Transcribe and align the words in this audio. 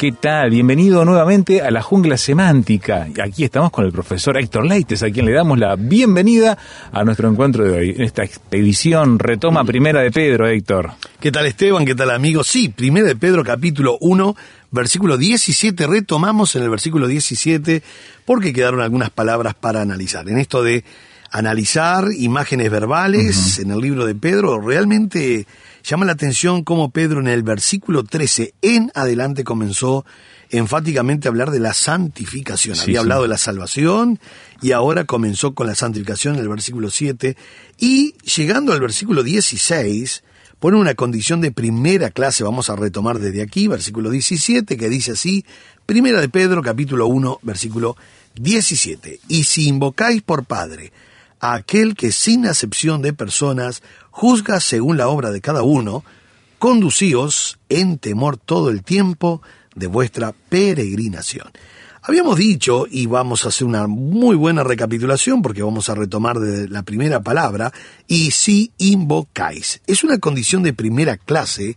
¿Qué 0.00 0.12
tal? 0.12 0.48
Bienvenido 0.48 1.04
nuevamente 1.04 1.60
a 1.60 1.70
la 1.70 1.82
jungla 1.82 2.16
semántica. 2.16 3.06
Y 3.14 3.20
Aquí 3.20 3.44
estamos 3.44 3.70
con 3.70 3.84
el 3.84 3.92
profesor 3.92 4.38
Héctor 4.38 4.64
Leites, 4.64 5.02
a 5.02 5.10
quien 5.10 5.26
le 5.26 5.32
damos 5.32 5.58
la 5.58 5.76
bienvenida 5.76 6.56
a 6.90 7.04
nuestro 7.04 7.28
encuentro 7.28 7.64
de 7.64 7.78
hoy. 7.78 7.90
En 7.90 8.00
esta 8.00 8.24
expedición 8.24 9.18
retoma 9.18 9.62
primera 9.62 10.00
de 10.00 10.10
Pedro, 10.10 10.48
Héctor. 10.48 10.92
¿Qué 11.20 11.30
tal 11.30 11.44
Esteban? 11.44 11.84
¿Qué 11.84 11.94
tal 11.94 12.12
amigos? 12.12 12.46
Sí, 12.46 12.70
primero 12.70 13.08
de 13.08 13.14
Pedro 13.14 13.44
capítulo 13.44 13.98
1, 14.00 14.34
versículo 14.70 15.18
17, 15.18 15.86
retomamos 15.86 16.56
en 16.56 16.62
el 16.62 16.70
versículo 16.70 17.06
17 17.06 17.82
porque 18.24 18.54
quedaron 18.54 18.80
algunas 18.80 19.10
palabras 19.10 19.52
para 19.52 19.82
analizar. 19.82 20.26
En 20.30 20.38
esto 20.38 20.62
de 20.62 20.82
analizar 21.30 22.06
imágenes 22.16 22.70
verbales 22.70 23.58
en 23.58 23.70
el 23.70 23.80
libro 23.80 24.06
de 24.06 24.14
Pedro, 24.14 24.62
realmente 24.62 25.46
llama 25.84 26.04
la 26.04 26.12
atención 26.12 26.64
cómo 26.64 26.90
Pedro 26.90 27.20
en 27.20 27.28
el 27.28 27.42
versículo 27.42 28.04
13 28.04 28.54
en 28.62 28.90
adelante 28.94 29.44
comenzó 29.44 30.04
enfáticamente 30.50 31.28
a 31.28 31.30
hablar 31.30 31.50
de 31.50 31.60
la 31.60 31.74
santificación. 31.74 32.74
Sí, 32.74 32.82
Había 32.82 32.94
sí. 32.94 32.98
hablado 32.98 33.22
de 33.22 33.28
la 33.28 33.38
salvación 33.38 34.18
y 34.60 34.72
ahora 34.72 35.04
comenzó 35.04 35.54
con 35.54 35.66
la 35.66 35.74
santificación 35.74 36.34
en 36.34 36.40
el 36.40 36.48
versículo 36.48 36.90
7 36.90 37.36
y 37.78 38.14
llegando 38.36 38.72
al 38.72 38.80
versículo 38.80 39.22
16 39.22 40.24
pone 40.58 40.76
una 40.76 40.94
condición 40.94 41.40
de 41.40 41.52
primera 41.52 42.10
clase, 42.10 42.44
vamos 42.44 42.68
a 42.68 42.76
retomar 42.76 43.18
desde 43.18 43.40
aquí, 43.42 43.66
versículo 43.66 44.10
17, 44.10 44.76
que 44.76 44.88
dice 44.90 45.12
así, 45.12 45.46
primera 45.86 46.20
de 46.20 46.28
Pedro, 46.28 46.60
capítulo 46.62 47.06
1, 47.06 47.38
versículo 47.42 47.96
17, 48.34 49.20
y 49.28 49.44
si 49.44 49.68
invocáis 49.68 50.20
por 50.20 50.44
Padre 50.44 50.92
aquel 51.40 51.94
que 51.94 52.12
sin 52.12 52.46
acepción 52.46 53.02
de 53.02 53.12
personas 53.12 53.82
juzga 54.10 54.60
según 54.60 54.96
la 54.96 55.08
obra 55.08 55.30
de 55.30 55.40
cada 55.40 55.62
uno, 55.62 56.04
conducíos 56.58 57.58
en 57.68 57.98
temor 57.98 58.36
todo 58.36 58.70
el 58.70 58.82
tiempo 58.82 59.42
de 59.74 59.86
vuestra 59.86 60.32
peregrinación. 60.48 61.48
Habíamos 62.02 62.38
dicho, 62.38 62.86
y 62.90 63.06
vamos 63.06 63.44
a 63.44 63.48
hacer 63.48 63.66
una 63.66 63.86
muy 63.86 64.34
buena 64.34 64.64
recapitulación 64.64 65.42
porque 65.42 65.62
vamos 65.62 65.88
a 65.90 65.94
retomar 65.94 66.38
de 66.38 66.66
la 66.68 66.82
primera 66.82 67.22
palabra, 67.22 67.72
y 68.06 68.30
si 68.30 68.72
invocáis. 68.78 69.82
Es 69.86 70.02
una 70.02 70.18
condición 70.18 70.62
de 70.62 70.72
primera 70.72 71.18
clase 71.18 71.76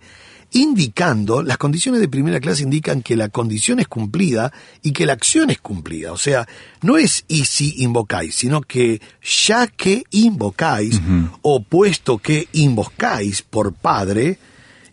indicando, 0.53 1.43
las 1.43 1.57
condiciones 1.57 1.99
de 1.99 2.07
primera 2.07 2.39
clase 2.39 2.63
indican 2.63 3.01
que 3.01 3.15
la 3.15 3.29
condición 3.29 3.79
es 3.79 3.87
cumplida 3.87 4.53
y 4.81 4.91
que 4.91 5.05
la 5.05 5.13
acción 5.13 5.49
es 5.49 5.59
cumplida. 5.59 6.11
O 6.11 6.17
sea, 6.17 6.47
no 6.81 6.97
es 6.97 7.25
y 7.27 7.45
si 7.45 7.83
invocáis, 7.83 8.35
sino 8.35 8.61
que 8.61 9.01
ya 9.21 9.67
que 9.67 10.03
invocáis, 10.11 11.01
o 11.41 11.63
puesto 11.63 12.17
que 12.17 12.47
invocáis 12.53 13.41
por 13.41 13.73
Padre, 13.73 14.37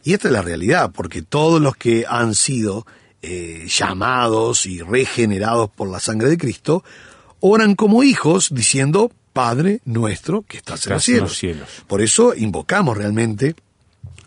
y 0.03 0.15
esta 0.15 0.28
es 0.28 0.32
la 0.32 0.43
realidad, 0.43 0.93
porque 0.93 1.22
todos 1.22 1.60
los 1.60 1.76
que 1.76 2.04
han 2.09 2.34
sido 2.34 2.87
eh, 3.22 3.66
llamados 3.69 4.66
y 4.66 4.81
regenerados 4.81 5.70
por 5.70 5.91
la 5.91 6.00
sangre 6.00 6.28
de 6.31 6.38
Cristo, 6.38 6.82
oran 7.41 7.75
como 7.75 8.03
hijos 8.03 8.49
diciendo, 8.53 9.10
Padre 9.32 9.81
nuestro 9.84 10.43
que 10.43 10.56
estás 10.56 10.87
en 10.87 10.93
los 10.93 11.09
en 11.09 11.20
los 11.20 11.38
cielos. 11.38 11.69
Por 11.87 12.00
eso 12.03 12.34
invocamos 12.34 12.97
realmente 12.97 13.54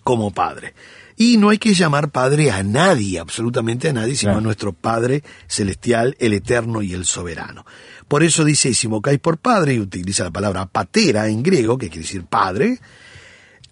como 0.04 0.32
Padre. 0.32 0.74
Y 1.16 1.38
no 1.38 1.50
hay 1.50 1.58
que 1.60 1.74
llamar 1.74 2.10
Padre 2.10 2.52
a 2.52 2.64
nadie, 2.64 3.20
absolutamente 3.20 3.90
a 3.90 3.94
nadie, 3.94 4.16
sino 4.16 4.32
Claro. 4.32 4.40
a 4.40 4.44
nuestro 4.44 4.74
Padre 4.74 5.24
celestial, 5.48 6.16
el 6.20 6.34
eterno 6.34 6.82
y 6.82 6.94
el 6.94 7.06
soberano. 7.06 7.66
Por 8.08 8.24
eso 8.24 8.44
dice, 8.44 8.72
invocáis 8.84 9.20
por 9.20 9.38
Padre, 9.38 9.76
y 9.76 9.80
utiliza 9.80 10.24
la 10.24 10.32
palabra 10.32 10.66
patera 10.66 11.28
en 11.28 11.44
griego, 11.44 11.78
que 11.78 11.90
quiere 11.90 12.04
decir 12.06 12.26
Padre, 12.26 12.80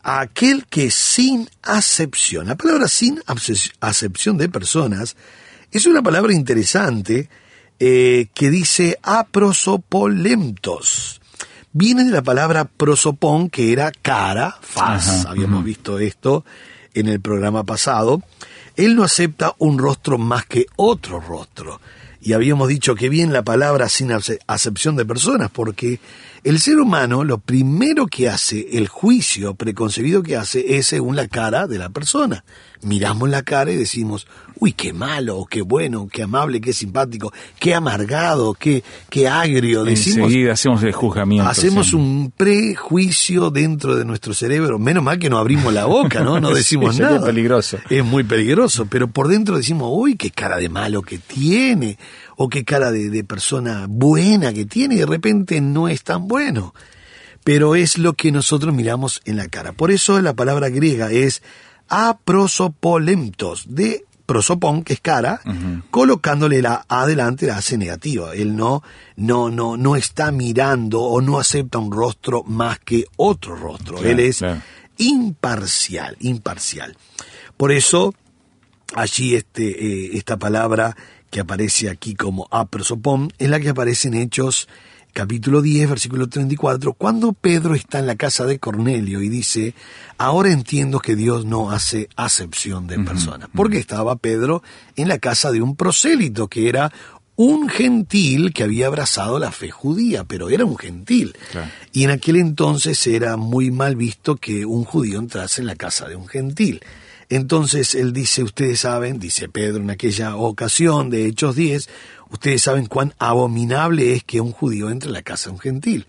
a 0.04 0.22
aquel 0.22 0.66
que 0.68 0.90
sin 0.92 1.50
acepción, 1.64 2.48
la 2.48 2.56
palabra 2.56 2.88
sin 2.88 3.20
ace- 3.28 3.72
acepción 3.82 4.38
de 4.38 4.50
personas, 4.50 5.16
es 5.72 5.86
una 5.86 6.02
palabra 6.02 6.34
interesante 6.34 7.30
eh, 7.80 8.28
que 8.34 8.50
dice 8.52 8.98
aprosopolentos. 9.04 11.20
Viene 11.74 12.04
de 12.04 12.12
la 12.12 12.22
palabra 12.22 12.66
prosopón, 12.66 13.50
que 13.50 13.72
era 13.72 13.92
cara, 13.92 14.58
faz. 14.62 15.08
Ajá, 15.08 15.30
Habíamos 15.32 15.64
visto 15.64 15.98
esto 16.00 16.44
en 16.94 17.08
el 17.08 17.20
programa 17.20 17.64
pasado. 17.64 18.22
Él 18.76 18.96
no 18.96 19.04
acepta 19.04 19.54
un 19.58 19.78
rostro 19.78 20.18
más 20.18 20.46
que 20.46 20.66
otro 20.76 21.20
rostro. 21.20 21.82
Y 22.22 22.34
habíamos 22.34 22.68
dicho 22.68 22.94
que 22.96 23.10
bien 23.10 23.34
la 23.34 23.42
palabra 23.44 23.90
sin 23.90 24.12
ace- 24.12 24.40
acepción 24.46 24.96
de 24.96 25.06
personas, 25.06 25.50
porque 25.52 26.00
el 26.44 26.60
ser 26.60 26.78
humano 26.80 27.24
lo 27.24 27.40
primero 27.40 28.06
que 28.08 28.30
hace, 28.30 28.78
el 28.78 28.88
juicio 28.88 29.56
preconcebido 29.56 30.22
que 30.22 30.36
hace, 30.36 30.78
es 30.78 30.86
según 30.88 31.16
la 31.16 31.28
cara 31.28 31.66
de 31.68 31.80
la 31.80 31.90
persona. 31.90 32.44
Miramos 32.84 33.30
la 33.30 33.44
cara 33.44 33.72
y 33.72 33.76
decimos, 33.76 34.28
uy, 34.62 34.74
qué 34.74 34.94
malo, 34.94 35.46
qué 35.50 35.62
bueno, 35.62 36.08
qué 36.12 36.24
amable, 36.24 36.62
qué 36.62 36.74
simpático, 36.74 37.32
qué 37.60 37.76
amargado, 37.76 38.54
qué, 38.54 38.84
qué 39.10 39.28
agrio. 39.28 39.84
Decimos, 39.84 40.30
Enseguida 40.30 40.54
hacemos 40.54 40.84
el 40.84 40.92
juzgamiento. 40.92 41.50
Hacemos 41.50 41.90
sí. 41.90 41.96
un 41.96 42.32
prejuicio 42.36 43.50
dentro 43.50 43.96
de 43.96 44.06
nuestro 44.06 44.34
cerebro. 44.34 44.80
Menos 44.80 45.04
mal 45.04 45.20
que 45.20 45.30
no 45.30 45.38
abrimos 45.38 45.74
la 45.74 45.86
boca, 45.86 46.24
¿no? 46.24 46.40
No 46.40 46.50
decimos 46.54 47.00
nada. 47.00 47.26
peligroso. 47.26 47.78
Es 47.90 48.04
muy 48.04 48.24
peligroso, 48.24 48.88
pero 48.88 49.08
por 49.08 49.28
dentro 49.28 49.58
decimos, 49.58 49.90
uy, 49.92 50.16
qué 50.16 50.32
cara 50.32 50.58
de 50.58 50.70
malo 50.70 51.02
que 51.02 51.18
tiene, 51.18 51.98
o 52.36 52.50
qué 52.50 52.64
cara 52.64 52.92
de, 52.92 53.10
de 53.10 53.24
persona 53.24 53.86
buena 53.90 54.54
que 54.54 54.66
tiene, 54.66 54.96
y 54.96 55.00
de 55.00 55.06
repente 55.06 55.62
no 55.62 55.88
es 55.88 56.04
tan 56.04 56.28
bueno. 56.28 56.74
Pero 57.44 57.76
es 57.76 57.98
lo 57.98 58.14
que 58.14 58.32
nosotros 58.32 58.74
miramos 58.74 59.22
en 59.26 59.38
la 59.38 59.48
cara. 59.48 59.74
Por 59.74 59.92
eso 59.92 60.22
la 60.22 60.36
palabra 60.36 60.70
griega 60.70 61.12
es 61.12 61.42
aprosopolentos, 61.92 63.66
de 63.68 64.06
prosopón, 64.26 64.84
que 64.84 64.94
es 64.94 65.02
cara, 65.02 65.42
colocándole 65.90 66.62
la 66.62 66.86
A 66.88 67.02
adelante, 67.02 67.48
la 67.48 67.58
hace 67.58 67.78
negativa. 67.78 68.34
Él 68.34 68.56
no, 68.56 68.82
no, 69.18 69.52
no, 69.52 69.76
no 69.76 69.98
está 69.98 70.32
mirando 70.32 71.02
o 71.02 71.20
no 71.20 71.38
acepta 71.38 71.80
un 71.80 71.92
rostro 71.92 72.44
más 72.44 72.80
que 72.80 73.04
otro 73.18 73.58
rostro. 73.58 73.96
Claro, 73.96 74.10
Él 74.10 74.22
es 74.22 74.38
claro. 74.38 74.62
imparcial, 75.00 76.16
imparcial. 76.22 76.96
Por 77.58 77.74
eso, 77.74 78.14
allí 78.96 79.36
este, 79.36 79.66
eh, 79.66 80.12
esta 80.14 80.38
palabra 80.38 80.96
que 81.30 81.42
aparece 81.42 81.90
aquí 81.90 82.16
como 82.16 82.48
aprosopón 82.52 83.34
es 83.38 83.50
la 83.50 83.60
que 83.60 83.70
aparece 83.70 84.08
en 84.08 84.14
Hechos 84.14 84.70
capítulo 85.14 85.62
10, 85.62 85.90
versículo 85.90 86.28
34, 86.28 86.94
cuando 86.94 87.34
Pedro 87.34 87.76
está 87.76 88.00
en 88.00 88.08
la 88.08 88.16
casa 88.16 88.46
de 88.46 88.60
Cornelio 88.60 89.22
y 89.22 89.30
dice, 89.30 89.74
ahora 90.18 90.52
entiendo 90.52 91.00
que 91.00 91.16
Dios 91.16 91.46
no 91.46 91.72
hace 91.72 92.10
acepción 92.16 92.88
de 92.88 93.00
personas, 93.00 93.50
porque 93.54 93.78
estaba 93.78 94.16
Pedro 94.16 94.64
en 94.96 95.08
la 95.08 95.20
casa 95.20 95.52
de 95.52 95.62
un 95.62 95.76
prosélito 95.76 96.48
que 96.48 96.70
era 96.70 96.92
un 97.36 97.70
gentil 97.70 98.54
que 98.54 98.64
había 98.64 98.88
abrazado 98.88 99.40
la 99.40 99.52
fe 99.52 99.72
judía, 99.72 100.24
pero 100.24 100.50
era 100.50 100.66
un 100.66 100.78
gentil. 100.78 101.36
Claro. 101.52 101.72
Y 101.92 102.04
en 102.04 102.12
aquel 102.12 102.36
entonces 102.36 103.06
era 103.08 103.38
muy 103.38 103.72
mal 103.72 103.96
visto 103.96 104.36
que 104.36 104.66
un 104.66 104.84
judío 104.84 105.18
entrase 105.18 105.62
en 105.62 105.68
la 105.68 105.76
casa 105.76 106.08
de 106.08 106.16
un 106.16 106.28
gentil. 106.28 106.82
Entonces 107.30 107.96
él 107.96 108.12
dice, 108.12 108.44
ustedes 108.44 108.82
saben, 108.82 109.18
dice 109.18 109.48
Pedro 109.48 109.82
en 109.82 109.90
aquella 109.90 110.36
ocasión 110.36 111.10
de 111.10 111.28
Hechos 111.28 111.56
10, 111.56 111.88
ustedes 112.32 112.64
saben 112.64 112.88
cuán 112.88 113.14
abominable 113.20 114.14
es 114.14 114.24
que 114.24 114.42
un 114.42 114.52
judío 114.52 114.90
entre 114.90 115.10
en 115.10 115.14
la 115.14 115.22
casa 115.22 115.50
de 115.50 115.54
un 115.54 115.60
gentil. 115.60 116.08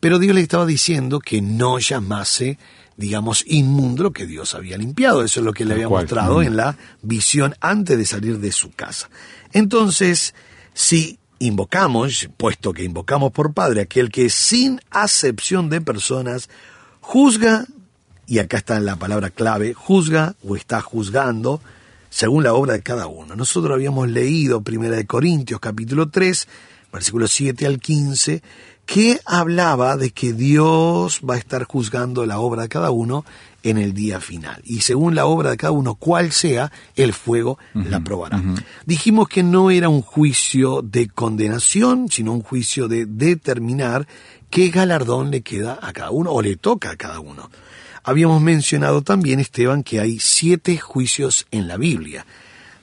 Pero 0.00 0.18
Dios 0.18 0.34
le 0.34 0.40
estaba 0.40 0.66
diciendo 0.66 1.20
que 1.20 1.42
no 1.42 1.78
llamase, 1.78 2.58
digamos, 2.96 3.44
inmundo 3.46 4.02
lo 4.04 4.12
que 4.12 4.26
Dios 4.26 4.54
había 4.54 4.78
limpiado. 4.78 5.24
Eso 5.24 5.40
es 5.40 5.46
lo 5.46 5.52
que 5.52 5.64
le 5.64 5.74
había 5.74 5.88
cual. 5.88 6.04
mostrado 6.04 6.38
Mm. 6.38 6.42
en 6.42 6.56
la 6.56 6.76
visión 7.02 7.54
antes 7.60 7.96
de 7.98 8.06
salir 8.06 8.38
de 8.38 8.52
su 8.52 8.70
casa. 8.72 9.10
Entonces, 9.52 10.34
si 10.74 11.18
invocamos, 11.38 12.28
puesto 12.36 12.72
que 12.72 12.84
invocamos 12.84 13.32
por 13.32 13.52
Padre, 13.52 13.82
aquel 13.82 14.10
que 14.10 14.30
sin 14.30 14.80
acepción 14.90 15.70
de 15.70 15.80
personas 15.80 16.48
juzga, 17.00 17.66
y 18.26 18.38
acá 18.38 18.58
está 18.58 18.78
la 18.80 18.96
palabra 18.96 19.30
clave, 19.30 19.74
juzga 19.74 20.34
o 20.46 20.56
está 20.56 20.80
juzgando 20.80 21.60
según 22.10 22.44
la 22.44 22.52
obra 22.52 22.74
de 22.74 22.82
cada 22.82 23.06
uno. 23.06 23.34
Nosotros 23.36 23.72
habíamos 23.72 24.10
leído 24.10 24.60
Primera 24.60 24.96
de 24.96 25.06
Corintios 25.06 25.60
capítulo 25.60 26.10
3, 26.10 26.48
versículos 26.92 27.30
7 27.30 27.66
al 27.66 27.78
15, 27.78 28.42
que 28.84 29.20
hablaba 29.24 29.96
de 29.96 30.10
que 30.10 30.32
Dios 30.32 31.20
va 31.28 31.34
a 31.34 31.38
estar 31.38 31.64
juzgando 31.64 32.26
la 32.26 32.40
obra 32.40 32.62
de 32.62 32.68
cada 32.68 32.90
uno 32.90 33.24
en 33.62 33.78
el 33.78 33.94
día 33.94 34.20
final. 34.20 34.60
Y 34.64 34.80
según 34.80 35.14
la 35.14 35.26
obra 35.26 35.50
de 35.50 35.56
cada 35.56 35.70
uno, 35.70 35.94
cual 35.94 36.32
sea, 36.32 36.72
el 36.96 37.12
fuego 37.12 37.58
la 37.74 38.00
probará. 38.00 38.42
Dijimos 38.86 39.28
que 39.28 39.42
no 39.42 39.70
era 39.70 39.88
un 39.88 40.02
juicio 40.02 40.82
de 40.82 41.08
condenación, 41.08 42.08
sino 42.10 42.32
un 42.32 42.42
juicio 42.42 42.88
de 42.88 43.06
determinar 43.06 44.08
qué 44.50 44.70
galardón 44.70 45.30
le 45.30 45.42
queda 45.42 45.78
a 45.80 45.92
cada 45.92 46.10
uno 46.10 46.32
o 46.32 46.42
le 46.42 46.56
toca 46.56 46.90
a 46.90 46.96
cada 46.96 47.20
uno. 47.20 47.48
Habíamos 48.02 48.40
mencionado 48.40 49.02
también, 49.02 49.40
Esteban, 49.40 49.82
que 49.82 50.00
hay 50.00 50.18
siete 50.18 50.78
juicios 50.78 51.46
en 51.50 51.68
la 51.68 51.76
Biblia, 51.76 52.26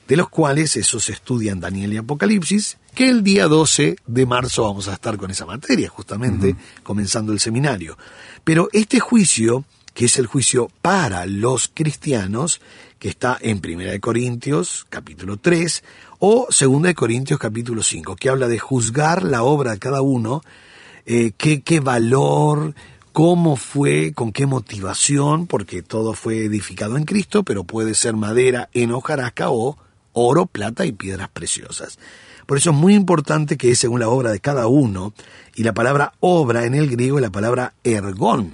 de 0.06 0.16
los 0.16 0.28
cuales 0.28 0.76
esos 0.76 1.08
estudian 1.08 1.60
Daniel 1.60 1.92
y 1.92 1.96
Apocalipsis, 1.98 2.78
que 2.94 3.08
el 3.08 3.22
día 3.22 3.46
12 3.46 3.96
de 4.06 4.26
marzo 4.26 4.62
vamos 4.64 4.88
a 4.88 4.94
estar 4.94 5.16
con 5.16 5.30
esa 5.30 5.46
materia, 5.46 5.88
justamente 5.88 6.56
comenzando 6.82 7.32
el 7.32 7.40
seminario. 7.40 7.98
Pero 8.44 8.68
este 8.72 9.00
juicio, 9.00 9.64
que 9.92 10.06
es 10.06 10.18
el 10.18 10.26
juicio 10.26 10.70
para 10.82 11.26
los 11.26 11.70
cristianos, 11.72 12.60
que 12.98 13.08
está 13.08 13.38
en 13.40 13.60
Primera 13.60 13.92
de 13.92 14.00
Corintios, 14.00 14.86
capítulo 14.88 15.36
3, 15.36 15.84
o 16.20 16.46
Segunda 16.50 16.88
de 16.88 16.94
Corintios, 16.94 17.38
capítulo 17.38 17.82
5, 17.82 18.16
que 18.16 18.28
habla 18.28 18.48
de 18.48 18.58
juzgar 18.58 19.22
la 19.22 19.42
obra 19.42 19.72
de 19.72 19.78
cada 19.78 20.00
uno, 20.00 20.42
eh, 21.06 21.32
qué, 21.36 21.62
qué 21.62 21.80
valor, 21.80 22.74
cómo 23.18 23.56
fue, 23.56 24.12
con 24.12 24.30
qué 24.30 24.46
motivación, 24.46 25.48
porque 25.48 25.82
todo 25.82 26.14
fue 26.14 26.44
edificado 26.44 26.96
en 26.96 27.02
Cristo, 27.02 27.42
pero 27.42 27.64
puede 27.64 27.94
ser 27.94 28.14
madera 28.14 28.68
en 28.74 28.92
hojarasca 28.92 29.50
o 29.50 29.76
oro, 30.12 30.46
plata 30.46 30.86
y 30.86 30.92
piedras 30.92 31.28
preciosas. 31.28 31.98
Por 32.46 32.58
eso 32.58 32.70
es 32.70 32.76
muy 32.76 32.94
importante 32.94 33.56
que 33.56 33.74
según 33.74 33.98
la 33.98 34.08
obra 34.08 34.30
de 34.30 34.38
cada 34.38 34.68
uno, 34.68 35.14
y 35.56 35.64
la 35.64 35.74
palabra 35.74 36.12
obra 36.20 36.64
en 36.64 36.76
el 36.76 36.88
griego 36.88 37.18
es 37.18 37.22
la 37.22 37.32
palabra 37.32 37.74
ergón. 37.82 38.52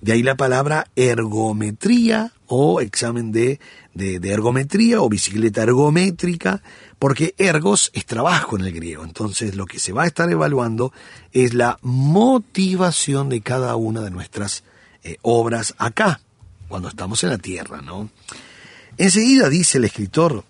De 0.00 0.12
ahí 0.12 0.22
la 0.22 0.36
palabra 0.36 0.86
ergometría 0.96 2.32
o 2.46 2.80
examen 2.80 3.30
de, 3.30 3.60
de, 3.94 4.16
ergometría 4.30 5.00
o 5.00 5.08
bicicleta 5.08 5.62
ergométrica, 5.62 6.62
porque 6.98 7.34
ergos 7.38 7.90
es 7.94 8.06
trabajo 8.06 8.56
en 8.56 8.64
el 8.64 8.72
griego. 8.72 9.04
Entonces 9.04 9.54
lo 9.54 9.66
que 9.66 9.78
se 9.78 9.92
va 9.92 10.04
a 10.04 10.06
estar 10.06 10.30
evaluando 10.30 10.92
es 11.32 11.54
la 11.54 11.78
motivación 11.82 13.28
de 13.28 13.40
cada 13.40 13.76
una 13.76 14.00
de 14.00 14.10
nuestras 14.10 14.64
eh, 15.04 15.16
obras 15.22 15.74
acá, 15.78 16.20
cuando 16.68 16.88
estamos 16.88 17.22
en 17.24 17.30
la 17.30 17.38
tierra, 17.38 17.82
¿no? 17.82 18.08
Enseguida 18.96 19.48
dice 19.48 19.78
el 19.78 19.84
escritor, 19.84 20.44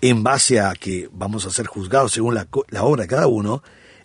en 0.00 0.22
base 0.22 0.60
a 0.60 0.72
que 0.74 1.08
vamos 1.12 1.46
a 1.46 1.50
ser 1.50 1.66
juzgados 1.66 2.12
según 2.12 2.34
la, 2.34 2.48
la 2.70 2.82
obra 2.82 3.02
de 3.02 3.08
cada 3.08 3.28
uno, 3.28 3.62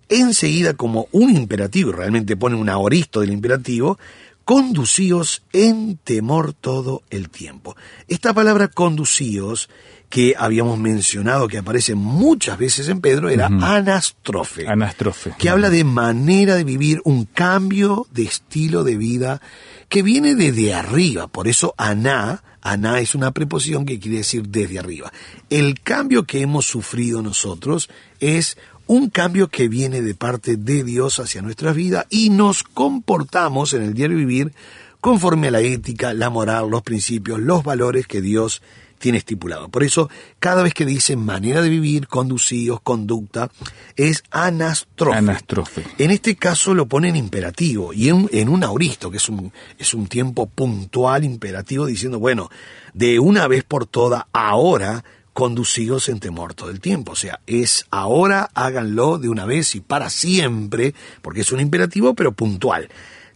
enseguida 0.10 0.74
como 0.76 1.08
un 1.12 1.36
imperativo, 1.36 1.92
realmente 1.92 2.38
pone 2.38 2.56
un 2.56 2.70
aoristo 2.70 3.22
del 3.22 3.32
imperativo, 3.32 3.98
conducíos 4.48 5.44
en 5.52 5.98
temor 5.98 6.54
todo 6.54 7.04
el 7.10 7.30
tiempo. 7.30 7.76
Esta 8.08 8.34
palabra 8.34 8.70
conducíos 8.70 9.68
que 10.10 10.36
habíamos 10.40 10.80
mencionado 10.80 11.50
que 11.50 11.58
aparece 11.58 11.96
muchas 11.96 12.58
veces 12.58 12.88
en 12.88 13.02
Pedro 13.02 13.28
era 13.28 13.48
anastrofe. 13.48 14.66
Anastrofe. 14.66 15.34
que 15.38 15.50
habla 15.50 15.70
de 15.70 15.84
manera 15.84 16.56
de 16.56 16.64
vivir, 16.64 17.02
un 17.04 17.26
cambio 17.26 18.08
de 18.12 18.24
estilo 18.24 18.86
de 18.86 18.96
vida 18.96 19.42
que 19.90 20.02
viene 20.02 20.34
desde 20.34 20.74
arriba. 20.74 21.28
Por 21.28 21.50
eso 21.50 21.76
aná, 21.78 22.42
aná 22.62 23.02
es 23.02 23.16
una 23.16 23.32
preposición 23.32 23.86
que 23.86 24.00
quiere 24.00 24.20
decir 24.20 24.48
desde 24.48 24.80
arriba. 24.80 25.12
El 25.50 25.82
cambio 25.82 26.24
que 26.24 26.40
hemos 26.40 26.66
sufrido 26.66 27.22
nosotros 27.22 27.90
es 28.22 28.58
un 28.88 29.10
cambio 29.10 29.50
que 29.50 29.68
viene 29.68 30.02
de 30.02 30.16
parte 30.16 30.56
de 30.58 30.84
Dios 30.84 31.20
hacia 31.20 31.42
nuestra 31.42 31.74
vida 31.74 32.08
y 32.10 32.30
nos 32.30 32.64
comportamos 32.64 33.74
en 33.74 33.84
el 33.84 33.94
diario 33.94 34.18
vivir 34.18 34.54
conforme 35.02 35.50
a 35.50 35.52
la 35.52 35.62
ética, 35.62 36.14
la 36.14 36.30
moral, 36.30 36.70
los 36.70 36.82
principios, 36.82 37.40
los 37.40 37.64
valores 37.64 38.08
que 38.08 38.22
Dios 38.22 38.62
tiene 38.98 39.20
estipulado. 39.20 39.70
Por 39.70 39.84
eso, 39.84 40.10
cada 40.40 40.64
vez 40.64 40.74
que 40.74 40.86
dice 40.86 41.16
manera 41.16 41.62
de 41.62 41.70
vivir, 41.70 42.08
conducidos, 42.08 42.82
conducta, 42.82 43.52
es 43.96 44.24
anastrofe. 44.32 45.18
Anastrofe. 45.18 45.84
En 45.98 46.12
este 46.12 46.36
caso 46.36 46.74
lo 46.74 46.88
pone 46.88 47.10
en 47.10 47.16
imperativo 47.16 47.94
y 47.94 48.10
en, 48.10 48.28
en 48.32 48.50
un 48.50 48.64
auristo, 48.64 49.12
que 49.12 49.18
es 49.18 49.30
un, 49.30 49.52
es 49.78 49.94
un 49.94 50.08
tiempo 50.08 50.48
puntual 50.48 51.24
imperativo, 51.24 51.86
diciendo, 51.86 52.20
bueno, 52.20 52.50
de 52.94 53.20
una 53.20 53.48
vez 53.48 53.64
por 53.64 53.86
todas, 53.86 54.24
ahora 54.34 55.04
conducidos 55.38 56.10
en 56.10 56.20
temor 56.20 56.56
todo 56.56 56.72
el 56.72 56.80
tiempo. 56.80 57.12
O 57.12 57.16
sea, 57.16 57.42
es 57.46 57.86
ahora, 57.92 58.50
háganlo 58.56 59.20
de 59.20 59.30
una 59.30 59.46
vez 59.46 59.76
y 59.76 59.82
para 59.82 60.10
siempre, 60.10 60.96
porque 61.22 61.42
es 61.42 61.52
un 61.52 61.60
imperativo, 61.60 62.16
pero 62.16 62.32
puntual. 62.32 62.90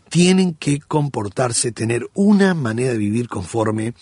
Tienen 0.10 0.56
que 0.56 0.80
comportarse, 0.80 1.72
tener 1.72 2.10
una 2.16 2.56
manera 2.56 2.94
de 2.94 2.98
vivir 2.98 3.28
conforme 3.28 3.94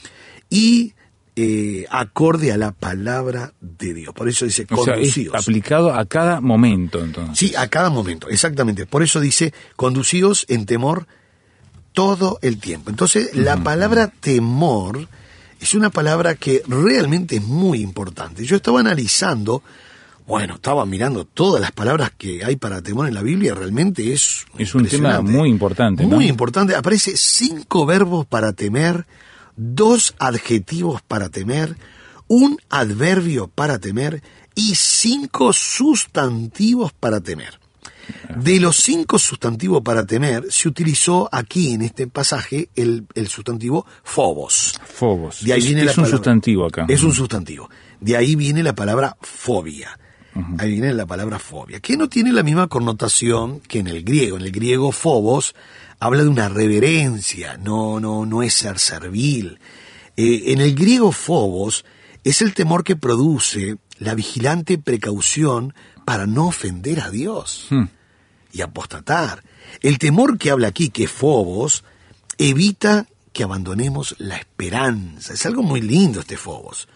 y 0.49 0.93
eh, 1.35 1.87
acorde 1.89 2.53
a 2.53 2.57
la 2.57 2.71
palabra 2.71 3.51
de 3.59 3.93
Dios. 3.93 4.13
Por 4.13 4.29
eso 4.29 4.45
dice 4.45 4.65
O 4.71 4.81
sea, 4.81 4.93
es 4.93 4.99
conducidos. 4.99 5.35
aplicado 5.35 5.93
a 5.93 6.05
cada 6.05 6.39
momento, 6.39 7.03
entonces. 7.03 7.37
Sí, 7.37 7.53
a 7.57 7.67
cada 7.67 7.89
momento, 7.89 8.29
exactamente. 8.29 8.85
Por 8.85 9.03
eso 9.03 9.19
dice, 9.19 9.53
conducidos 9.75 10.45
en 10.47 10.65
temor 10.65 11.05
todo 11.91 12.39
el 12.43 12.59
tiempo. 12.59 12.91
Entonces, 12.91 13.35
la 13.35 13.57
palabra 13.57 14.07
temor 14.07 15.09
es 15.59 15.73
una 15.73 15.89
palabra 15.89 16.35
que 16.35 16.63
realmente 16.67 17.37
es 17.37 17.43
muy 17.43 17.81
importante. 17.81 18.45
Yo 18.45 18.55
estaba 18.55 18.79
analizando, 18.79 19.61
bueno, 20.25 20.55
estaba 20.55 20.85
mirando 20.85 21.25
todas 21.25 21.61
las 21.61 21.71
palabras 21.71 22.11
que 22.17 22.43
hay 22.43 22.55
para 22.55 22.81
temor 22.81 23.07
en 23.07 23.13
la 23.13 23.21
Biblia, 23.21 23.53
realmente 23.53 24.13
es... 24.13 24.45
Es 24.57 24.73
un 24.75 24.85
tema 24.87 25.21
muy 25.21 25.49
importante, 25.49 26.03
¿no? 26.03 26.15
Muy 26.15 26.27
importante. 26.27 26.75
Aparece 26.75 27.17
cinco 27.17 27.85
verbos 27.85 28.25
para 28.25 28.53
temer, 28.53 29.05
dos 29.55 30.15
adjetivos 30.19 31.01
para 31.01 31.29
temer, 31.29 31.75
un 32.27 32.57
adverbio 32.69 33.47
para 33.47 33.79
temer 33.79 34.21
y 34.55 34.75
cinco 34.75 35.51
sustantivos 35.51 36.93
para 36.93 37.19
temer. 37.19 37.59
De 38.37 38.59
los 38.59 38.77
cinco 38.77 39.19
sustantivos 39.19 39.81
para 39.83 40.05
temer, 40.05 40.45
se 40.49 40.67
utilizó 40.67 41.27
aquí 41.31 41.73
en 41.73 41.81
este 41.81 42.07
pasaje 42.07 42.69
el, 42.75 43.05
el 43.15 43.27
sustantivo 43.27 43.85
phobos. 44.03 44.79
Fobos. 44.85 45.43
De 45.43 45.53
ahí 45.53 45.59
es 45.59 45.65
viene 45.65 45.81
es 45.81 45.85
la 45.87 45.91
un 45.91 45.95
palabra- 45.95 46.17
sustantivo 46.17 46.65
acá. 46.65 46.85
Es 46.89 47.03
un 47.03 47.13
sustantivo. 47.13 47.69
De 47.99 48.15
ahí 48.17 48.35
viene 48.35 48.63
la 48.63 48.73
palabra 48.75 49.17
fobia. 49.21 49.97
Ahí 50.57 50.71
viene 50.71 50.93
la 50.93 51.05
palabra 51.05 51.37
fobia, 51.37 51.81
que 51.81 51.97
no 51.97 52.07
tiene 52.07 52.31
la 52.31 52.43
misma 52.43 52.67
connotación 52.67 53.59
que 53.59 53.79
en 53.79 53.87
el 53.87 54.03
griego. 54.03 54.37
En 54.37 54.43
el 54.43 54.51
griego 54.51 54.91
phobos 54.93 55.53
habla 55.99 56.23
de 56.23 56.29
una 56.29 56.47
reverencia, 56.47 57.57
no, 57.57 57.99
no, 57.99 58.25
no 58.25 58.41
es 58.41 58.53
ser 58.53 58.79
servil. 58.79 59.59
Eh, 60.15 60.43
en 60.53 60.61
el 60.61 60.75
griego 60.75 61.11
phobos 61.11 61.83
es 62.23 62.41
el 62.41 62.53
temor 62.53 62.83
que 62.85 62.95
produce 62.95 63.77
la 63.97 64.15
vigilante 64.15 64.77
precaución 64.77 65.73
para 66.05 66.25
no 66.25 66.47
ofender 66.47 67.01
a 67.01 67.09
Dios 67.09 67.67
Hmm. 67.69 67.85
Y 68.51 68.61
apostatar. 68.61 69.43
El 69.81 69.97
temor 69.97 70.37
que 70.37 70.51
habla 70.51 70.69
aquí, 70.69 70.89
que 70.89 71.03
es 71.05 71.11
Fobos, 71.11 71.83
evita 72.37 73.07
que 73.33 73.43
abandonemos 73.43 74.15
la 74.17 74.37
esperanza. 74.37 75.33
Es 75.33 75.45
algo 75.45 75.63
muy 75.63 75.81
lindo 75.81 76.21
este 76.21 76.37
Fobos. 76.37 76.87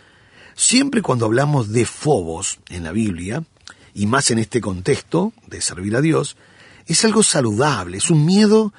Siempre 0.56 1.02
cuando 1.02 1.26
hablamos 1.26 1.72
de 1.72 1.86
Fobos 1.86 2.60
en 2.70 2.84
la 2.84 2.92
Biblia, 2.92 3.44
y 3.94 4.08
más 4.08 4.32
en 4.32 4.40
este 4.40 4.60
contexto 4.60 5.34
de 5.48 5.62
servir 5.62 5.96
a 5.96 6.02
Dios, 6.02 6.36
es 6.86 7.06
algo 7.06 7.24
saludable, 7.24 7.98
es 7.98 8.10
un 8.10 8.26
miedo 8.26 8.74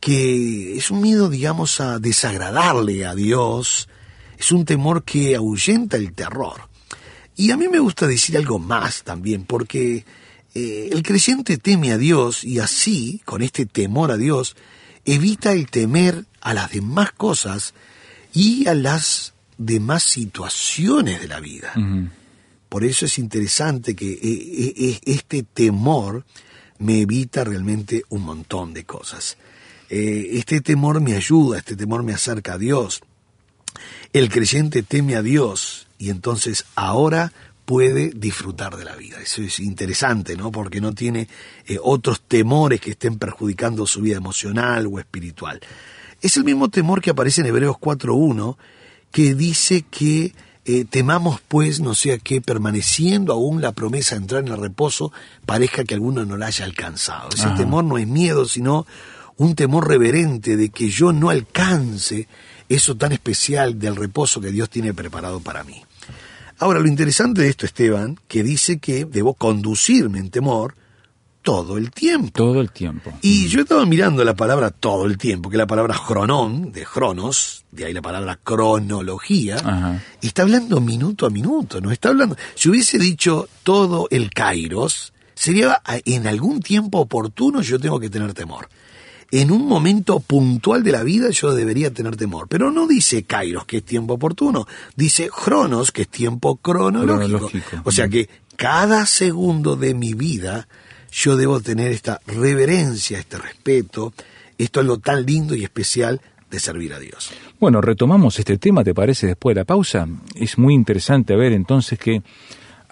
que 0.00 0.76
es 0.76 0.90
un 0.90 1.00
miedo, 1.00 1.28
digamos, 1.28 1.80
a 1.80 1.98
desagradarle 1.98 3.06
a 3.06 3.14
Dios, 3.14 3.88
es 4.36 4.50
un 4.50 4.64
temor 4.64 5.04
que 5.04 5.36
ahuyenta 5.36 5.96
el 5.96 6.12
terror. 6.12 6.68
Y 7.36 7.52
a 7.52 7.56
mí 7.56 7.68
me 7.68 7.78
gusta 7.78 8.06
decir 8.06 8.36
algo 8.36 8.58
más 8.58 9.04
también, 9.04 9.44
porque 9.44 10.04
eh, 10.54 10.90
el 10.92 11.02
creyente 11.02 11.58
teme 11.58 11.92
a 11.92 11.98
Dios 11.98 12.44
y 12.44 12.58
así, 12.58 13.20
con 13.24 13.42
este 13.42 13.66
temor 13.66 14.10
a 14.10 14.16
Dios, 14.16 14.56
evita 15.04 15.52
el 15.52 15.68
temer 15.68 16.24
a 16.40 16.54
las 16.54 16.70
demás 16.70 17.12
cosas 17.12 17.74
y 18.32 18.66
a 18.68 18.74
las 18.74 19.34
demás 19.58 20.02
situaciones 20.02 21.20
de 21.20 21.28
la 21.28 21.40
vida. 21.40 21.72
Por 22.68 22.84
eso 22.84 23.04
es 23.04 23.18
interesante 23.18 23.94
que 23.94 24.12
eh, 24.12 24.18
eh, 24.22 24.74
eh, 24.76 25.00
este 25.04 25.42
temor 25.42 26.24
me 26.78 27.00
evita 27.00 27.44
realmente 27.44 28.02
un 28.08 28.22
montón 28.22 28.72
de 28.72 28.84
cosas. 28.84 29.36
Eh, 29.90 30.38
este 30.38 30.62
temor 30.62 31.00
me 31.02 31.14
ayuda, 31.14 31.58
este 31.58 31.76
temor 31.76 32.02
me 32.02 32.14
acerca 32.14 32.54
a 32.54 32.58
Dios. 32.58 33.02
El 34.14 34.30
creyente 34.30 34.82
teme 34.82 35.16
a 35.16 35.22
Dios 35.22 35.86
y 35.98 36.08
entonces 36.08 36.64
ahora 36.74 37.32
puede 37.64 38.10
disfrutar 38.10 38.76
de 38.76 38.84
la 38.84 38.96
vida. 38.96 39.20
Eso 39.20 39.42
es 39.42 39.60
interesante, 39.60 40.36
¿no? 40.36 40.50
Porque 40.50 40.80
no 40.80 40.92
tiene 40.92 41.28
eh, 41.66 41.78
otros 41.82 42.20
temores 42.20 42.80
que 42.80 42.92
estén 42.92 43.18
perjudicando 43.18 43.86
su 43.86 44.00
vida 44.00 44.16
emocional 44.16 44.86
o 44.86 44.98
espiritual. 44.98 45.60
Es 46.20 46.36
el 46.36 46.44
mismo 46.44 46.68
temor 46.68 47.00
que 47.00 47.10
aparece 47.10 47.40
en 47.40 47.48
Hebreos 47.48 47.76
4.1, 47.76 48.56
que 49.10 49.34
dice 49.34 49.84
que 49.90 50.32
eh, 50.64 50.84
temamos 50.84 51.40
pues, 51.48 51.80
no 51.80 51.94
sea 51.94 52.18
que 52.18 52.40
permaneciendo 52.40 53.32
aún 53.32 53.60
la 53.60 53.72
promesa 53.72 54.14
de 54.14 54.22
entrar 54.22 54.42
en 54.42 54.52
el 54.52 54.60
reposo, 54.60 55.12
parezca 55.44 55.84
que 55.84 55.94
alguno 55.94 56.24
no 56.24 56.36
la 56.36 56.46
haya 56.46 56.64
alcanzado. 56.64 57.30
Ese 57.34 57.48
temor 57.56 57.84
no 57.84 57.98
es 57.98 58.06
miedo, 58.06 58.44
sino 58.44 58.86
un 59.36 59.54
temor 59.54 59.88
reverente 59.88 60.56
de 60.56 60.68
que 60.68 60.88
yo 60.88 61.12
no 61.12 61.30
alcance 61.30 62.28
eso 62.68 62.96
tan 62.96 63.12
especial 63.12 63.78
del 63.78 63.96
reposo 63.96 64.40
que 64.40 64.52
Dios 64.52 64.70
tiene 64.70 64.94
preparado 64.94 65.40
para 65.40 65.64
mí. 65.64 65.82
Ahora, 66.62 66.78
lo 66.78 66.86
interesante 66.86 67.42
de 67.42 67.48
esto, 67.48 67.66
Esteban, 67.66 68.16
que 68.28 68.44
dice 68.44 68.78
que 68.78 69.04
debo 69.04 69.34
conducirme 69.34 70.20
en 70.20 70.30
temor 70.30 70.76
todo 71.42 71.76
el 71.76 71.90
tiempo. 71.90 72.30
Todo 72.30 72.60
el 72.60 72.70
tiempo. 72.70 73.12
Y 73.20 73.48
yo 73.48 73.62
estaba 73.62 73.84
mirando 73.84 74.22
la 74.22 74.36
palabra 74.36 74.70
todo 74.70 75.06
el 75.06 75.18
tiempo, 75.18 75.50
que 75.50 75.56
es 75.56 75.58
la 75.58 75.66
palabra 75.66 75.98
cronón, 76.06 76.70
de 76.70 76.84
cronos, 76.84 77.64
de 77.72 77.86
ahí 77.86 77.92
la 77.92 78.00
palabra 78.00 78.38
cronología, 78.40 79.98
y 80.20 80.28
está 80.28 80.42
hablando 80.42 80.80
minuto 80.80 81.26
a 81.26 81.30
minuto, 81.30 81.80
no 81.80 81.90
está 81.90 82.10
hablando. 82.10 82.36
Si 82.54 82.68
hubiese 82.68 82.96
dicho 82.96 83.48
todo 83.64 84.06
el 84.12 84.30
kairos, 84.30 85.12
sería 85.34 85.82
en 86.04 86.28
algún 86.28 86.60
tiempo 86.60 87.00
oportuno 87.00 87.60
yo 87.60 87.80
tengo 87.80 87.98
que 87.98 88.08
tener 88.08 88.34
temor 88.34 88.68
en 89.32 89.50
un 89.50 89.66
momento 89.66 90.20
puntual 90.20 90.84
de 90.84 90.92
la 90.92 91.02
vida 91.02 91.30
yo 91.30 91.54
debería 91.54 91.92
tener 91.92 92.16
temor. 92.16 92.48
Pero 92.48 92.70
no 92.70 92.86
dice 92.86 93.24
Kairos, 93.24 93.64
que 93.64 93.78
es 93.78 93.84
tiempo 93.84 94.14
oportuno, 94.14 94.68
dice 94.94 95.30
Cronos, 95.30 95.90
que 95.90 96.02
es 96.02 96.08
tiempo 96.08 96.56
cronológico. 96.56 97.50
O 97.84 97.90
sea 97.90 98.08
que 98.08 98.28
cada 98.56 99.06
segundo 99.06 99.74
de 99.74 99.94
mi 99.94 100.12
vida 100.12 100.68
yo 101.10 101.36
debo 101.36 101.60
tener 101.60 101.92
esta 101.92 102.20
reverencia, 102.26 103.18
este 103.18 103.38
respeto. 103.38 104.12
Esto 104.58 104.80
es 104.80 104.86
lo 104.86 104.98
tan 104.98 105.24
lindo 105.24 105.54
y 105.54 105.64
especial 105.64 106.20
de 106.50 106.60
servir 106.60 106.92
a 106.92 106.98
Dios. 106.98 107.32
Bueno, 107.58 107.80
retomamos 107.80 108.38
este 108.38 108.58
tema, 108.58 108.84
¿te 108.84 108.92
parece? 108.92 109.26
Después 109.26 109.54
de 109.54 109.62
la 109.62 109.64
pausa. 109.64 110.06
Es 110.34 110.58
muy 110.58 110.74
interesante 110.74 111.34
ver 111.36 111.52
entonces 111.52 111.98
que 111.98 112.22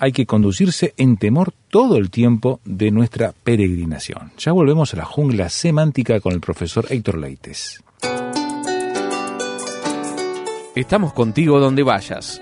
hay 0.01 0.13
que 0.13 0.27
conducirse 0.27 0.95
en 0.97 1.19
temor 1.19 1.53
todo 1.69 1.97
el 1.97 2.11
tiempo 2.11 2.61
de 2.65 2.91
nuestra 2.91 3.33
peregrinación. 3.45 4.33
Ya 4.39 4.51
volvemos 4.53 4.95
a 4.95 4.97
la 4.97 5.05
jungla 5.05 5.51
semántica 5.51 6.21
con 6.21 6.33
el 6.33 6.41
profesor 6.41 6.87
Héctor 6.89 7.19
Leites. 7.19 7.85
Estamos 10.75 11.13
contigo 11.13 11.61
donde 11.61 11.83
vayas. 11.83 12.41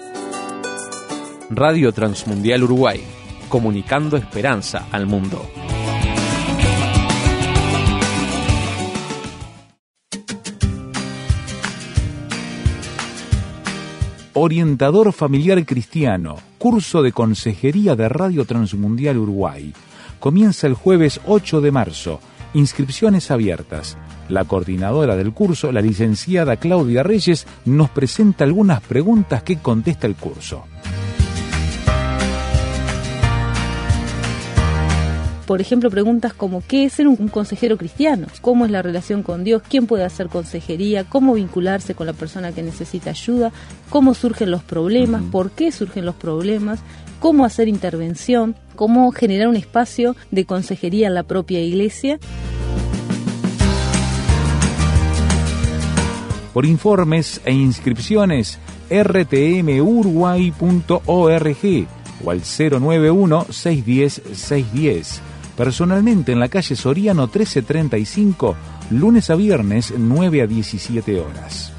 Radio 1.50 1.92
Transmundial 1.92 2.62
Uruguay, 2.62 3.00
comunicando 3.48 4.16
esperanza 4.16 4.86
al 4.92 5.06
mundo. 5.06 5.57
Orientador 14.40 15.12
Familiar 15.12 15.66
Cristiano, 15.66 16.37
curso 16.59 17.02
de 17.02 17.11
consejería 17.11 17.97
de 17.97 18.09
Radio 18.09 18.45
Transmundial 18.45 19.18
Uruguay. 19.18 19.73
Comienza 20.21 20.68
el 20.68 20.75
jueves 20.75 21.21
8 21.26 21.61
de 21.61 21.73
marzo. 21.73 22.21
Inscripciones 22.54 23.33
abiertas. 23.33 23.99
La 24.28 24.45
coordinadora 24.45 25.16
del 25.16 25.33
curso, 25.33 25.73
la 25.73 25.80
licenciada 25.80 26.57
Claudia 26.57 27.02
Reyes, 27.02 27.49
nos 27.64 27.90
presenta 27.90 28.45
algunas 28.45 28.80
preguntas 28.80 29.42
que 29.42 29.59
contesta 29.59 30.07
el 30.07 30.14
curso. 30.14 30.62
Por 35.49 35.61
ejemplo, 35.62 35.88
preguntas 35.88 36.35
como 36.35 36.62
¿qué 36.69 36.85
es 36.85 36.93
ser 36.93 37.09
un, 37.09 37.28
consejero 37.28 37.78
cristiano? 37.78 38.26
¿Cómo 38.43 38.67
es 38.67 38.71
la 38.71 38.83
relación 38.83 39.23
con 39.23 39.45
Dios? 39.45 39.62
¿Quién 39.67 39.87
puede 39.87 40.05
hacer 40.05 40.28
consejería? 40.28 41.05
¿Cómo 41.05 41.33
vincularse 41.33 41.95
con 41.95 42.07
la 42.07 42.12
persona 42.12 42.52
que 42.52 42.62
necesita 42.62 43.09
ayuda? 43.09 43.50
¿Cómo 43.88 44.12
surgen 44.12 44.50
los 44.50 44.62
problemas? 44.62 45.23
¿Por 45.33 45.52
qué 45.52 45.73
surgen 45.73 46.05
los 46.05 46.17
problemas? 46.17 46.81
¿Cómo 47.19 47.47
hacer 47.47 47.67
intervención? 47.67 48.57
¿Cómo 48.76 49.11
generar 49.11 49.49
un 49.49 49.57
espacio 49.57 50.17
de 50.31 50.45
consejería 50.45 51.07
en 51.07 51.14
la 51.14 51.23
propia 51.23 51.62
iglesia? 51.62 52.19
Por 56.52 56.67
informes 56.67 57.40
e 57.47 57.55
inscripciones, 57.55 58.59
rtmuruguay.org 58.90 61.87
o 62.23 62.31
al 62.31 62.43
091 62.43 63.47
610 63.49 64.23
610 64.35 65.27
personalmente 65.58 66.30
en 66.30 66.38
la 66.38 66.48
calle 66.48 66.76
Soriano 66.76 67.22
1335, 67.22 68.56
lunes 68.92 69.28
a 69.28 69.34
viernes 69.34 69.92
9 69.98 70.42
a 70.42 70.46
17 70.46 71.20
horas. 71.20 71.72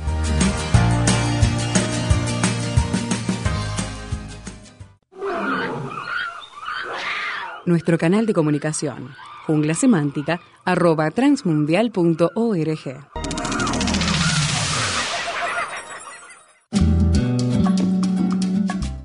Nuestro 7.65 7.97
canal 7.97 8.25
de 8.25 8.33
comunicación, 8.33 9.15
jungla 9.47 9.73
semántica, 9.75 10.41
arroba 10.65 11.09
transmundial.org. 11.11 13.07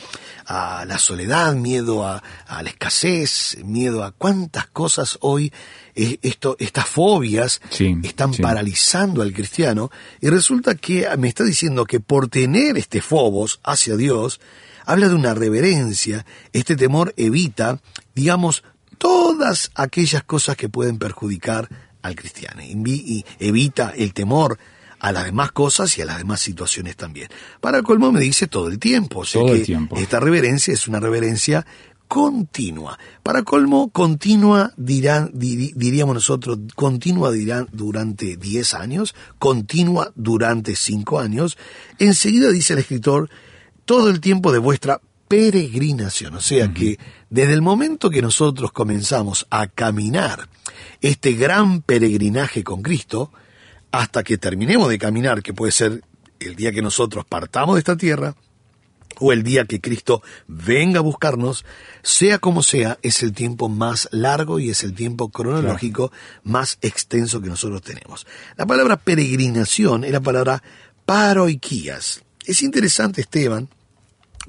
a 0.45 0.83
la 0.85 0.97
soledad, 0.97 1.53
miedo 1.55 2.05
a, 2.05 2.23
la 2.47 2.69
escasez, 2.69 3.57
miedo 3.63 4.03
a 4.03 4.11
cuántas 4.11 4.67
cosas 4.67 5.17
hoy 5.21 5.53
esto, 5.93 6.57
estas 6.59 6.87
fobias 6.87 7.61
están 8.03 8.33
paralizando 8.33 9.21
al 9.21 9.33
cristiano. 9.33 9.91
Y 10.19 10.29
resulta 10.29 10.75
que 10.75 11.07
me 11.17 11.27
está 11.27 11.43
diciendo 11.43 11.85
que 11.85 11.99
por 11.99 12.27
tener 12.27 12.77
este 12.77 13.01
fobos 13.01 13.59
hacia 13.63 13.95
Dios, 13.95 14.41
habla 14.85 15.07
de 15.07 15.15
una 15.15 15.35
reverencia, 15.35 16.25
este 16.53 16.75
temor 16.75 17.13
evita, 17.17 17.79
digamos, 18.15 18.63
todas 18.97 19.71
aquellas 19.75 20.23
cosas 20.23 20.57
que 20.57 20.69
pueden 20.69 20.97
perjudicar 20.97 21.69
al 22.01 22.15
cristiano. 22.15 22.61
Y 22.63 23.25
evita 23.39 23.93
el 23.95 24.13
temor 24.13 24.57
a 25.05 25.11
las 25.11 25.25
demás 25.25 25.51
cosas 25.51 25.95
y 25.99 26.01
a 26.01 26.05
las 26.05 26.17
demás 26.17 26.41
situaciones 26.41 26.95
también. 26.95 27.29
Para 27.61 27.77
el 27.77 27.83
colmo 27.83 28.11
me 28.11 28.19
dice 28.19 28.47
todo 28.47 28.69
el 28.69 28.79
tiempo, 28.79 29.19
o 29.19 29.25
sea 29.25 29.43
que 29.45 29.77
esta 29.97 30.19
reverencia 30.19 30.73
es 30.73 30.87
una 30.87 30.99
reverencia 30.99 31.63
continua. 32.07 32.97
Para 33.21 33.43
colmo, 33.43 33.89
continua 33.91 34.73
dirán, 34.77 35.29
diríamos 35.35 36.15
nosotros, 36.15 36.57
continua 36.73 37.31
dirán 37.31 37.67
durante 37.71 38.35
10 38.35 38.73
años, 38.73 39.13
continua 39.37 40.11
durante 40.15 40.75
5 40.75 41.19
años. 41.19 41.55
Enseguida 41.99 42.49
dice 42.49 42.73
el 42.73 42.79
escritor 42.79 43.29
todo 43.85 44.09
el 44.09 44.19
tiempo 44.19 44.51
de 44.51 44.57
vuestra 44.57 45.01
peregrinación. 45.27 46.33
O 46.33 46.41
sea 46.41 46.73
que 46.73 46.97
desde 47.29 47.53
el 47.53 47.61
momento 47.61 48.09
que 48.09 48.23
nosotros 48.23 48.71
comenzamos 48.71 49.45
a 49.51 49.67
caminar 49.67 50.49
este 51.01 51.33
gran 51.33 51.83
peregrinaje 51.83 52.63
con 52.63 52.81
Cristo, 52.81 53.31
hasta 53.99 54.23
que 54.23 54.37
terminemos 54.37 54.89
de 54.89 54.97
caminar, 54.97 55.41
que 55.41 55.53
puede 55.53 55.71
ser 55.71 56.03
el 56.39 56.55
día 56.55 56.73
que 56.73 56.81
nosotros 56.81 57.23
partamos 57.25 57.75
de 57.75 57.79
esta 57.79 57.95
tierra, 57.95 58.35
o 59.19 59.31
el 59.31 59.43
día 59.43 59.63
que 59.63 59.79
Cristo 59.79 60.21
venga 60.47 60.99
a 60.99 61.01
buscarnos, 61.01 61.63
sea 62.03 62.39
como 62.39 62.61
sea, 62.61 62.99
es 63.01 63.23
el 63.23 63.31
tiempo 63.31 63.69
más 63.69 64.09
largo 64.11 64.59
y 64.59 64.69
es 64.69 64.83
el 64.83 64.93
tiempo 64.93 65.29
cronológico 65.29 66.11
más 66.43 66.77
extenso 66.81 67.39
que 67.41 67.47
nosotros 67.47 67.81
tenemos. 67.81 68.27
La 68.57 68.65
palabra 68.65 68.97
peregrinación 68.97 70.03
es 70.03 70.11
la 70.11 70.19
palabra 70.19 70.61
paroiquías. 71.05 72.21
Es 72.45 72.63
interesante, 72.63 73.21
Esteban, 73.21 73.69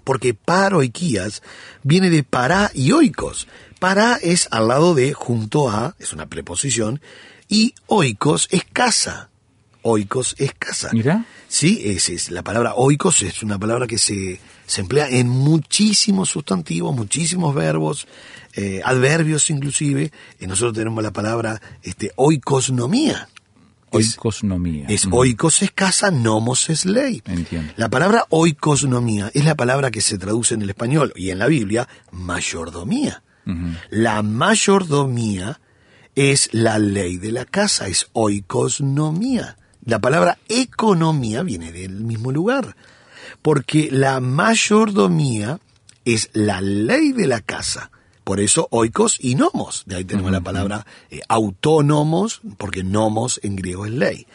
porque 0.03 0.35
paroiquías 0.35 1.45
viene 1.85 2.11
de 2.11 2.25
para 2.25 2.73
y 2.75 2.91
oikos. 2.91 3.47
Para 3.79 4.17
es 4.17 4.49
al 4.51 4.67
lado 4.67 4.97
de 4.97 5.13
junto 5.13 5.71
a, 5.71 5.95
es 6.01 6.13
una 6.13 6.27
preposición, 6.27 7.01
y 7.49 7.75
oikos 7.87 8.49
es 8.51 8.65
casa. 8.65 9.31
Oikos 9.89 10.35
es 10.39 10.53
casa. 10.55 10.91
Mira. 10.93 11.25
Sí, 11.47 11.81
es, 11.85 12.09
es, 12.09 12.31
la 12.33 12.43
palabra 12.43 12.75
oikos 12.75 13.23
es 13.23 13.45
una 13.45 13.57
palabra 13.57 13.87
que 13.87 13.99
se, 13.99 14.41
se 14.67 14.81
emplea 14.81 15.09
en 15.09 15.29
muchísimos 15.29 16.29
sustantivos, 16.31 16.93
muchísimos 16.95 17.55
verbos, 17.55 18.09
eh, 18.55 18.81
adverbios 18.85 19.49
inclusive. 19.49 20.11
Y 20.41 20.47
nosotros 20.49 20.75
tenemos 20.75 21.05
la 21.05 21.13
palabra 21.13 21.61
este, 21.85 22.11
oikosnomía. 22.17 23.29
Oikosnomía. 23.91 24.87
Es 24.89 25.07
Mm. 25.07 25.15
oikos 25.15 25.63
es 25.63 25.71
casa, 25.71 26.11
nomos 26.11 26.69
es 26.69 26.85
ley. 26.85 27.23
Entiendo. 27.25 27.73
La 27.77 27.89
palabra 27.89 28.27
oikosnomía 28.31 29.31
es 29.35 29.45
la 29.45 29.55
palabra 29.55 29.93
que 29.93 30.01
se 30.01 30.19
traduce 30.19 30.55
en 30.55 30.63
el 30.63 30.71
español 30.71 31.13
y 31.15 31.31
en 31.31 31.39
la 31.39 31.47
Biblia 31.47 31.89
mayordomía. 32.11 33.23
La 33.91 34.23
mayordomía 34.23 35.61
es 36.17 36.49
la 36.53 36.81
ley 36.81 37.19
de 37.19 37.31
la 37.31 37.45
casa, 37.45 37.87
es 37.87 38.09
oikosnomía. 38.13 39.57
La 39.87 40.01
palabra 40.01 40.37
economía 40.49 41.45
viene 41.45 41.71
del 41.71 42.01
mismo 42.01 42.33
lugar, 42.33 42.75
porque 43.41 43.89
la 43.93 44.19
mayordomía 44.19 45.61
es 46.05 46.29
la 46.33 46.61
ley 46.61 47.13
de 47.13 47.29
la 47.29 47.41
casa. 47.41 47.93
Por 48.25 48.41
eso 48.41 48.67
oikos 48.73 49.17
y 49.21 49.37
nomos. 49.37 49.85
De 49.87 49.95
ahí 49.95 50.05
tenemos 50.05 50.33
la 50.33 50.41
palabra 50.41 50.85
eh, 51.09 51.21
autónomos, 51.29 52.41
porque 52.59 52.83
nomos 52.83 53.39
en 53.45 53.55
griego 53.55 53.87
es 53.87 53.93
ley. 53.93 54.27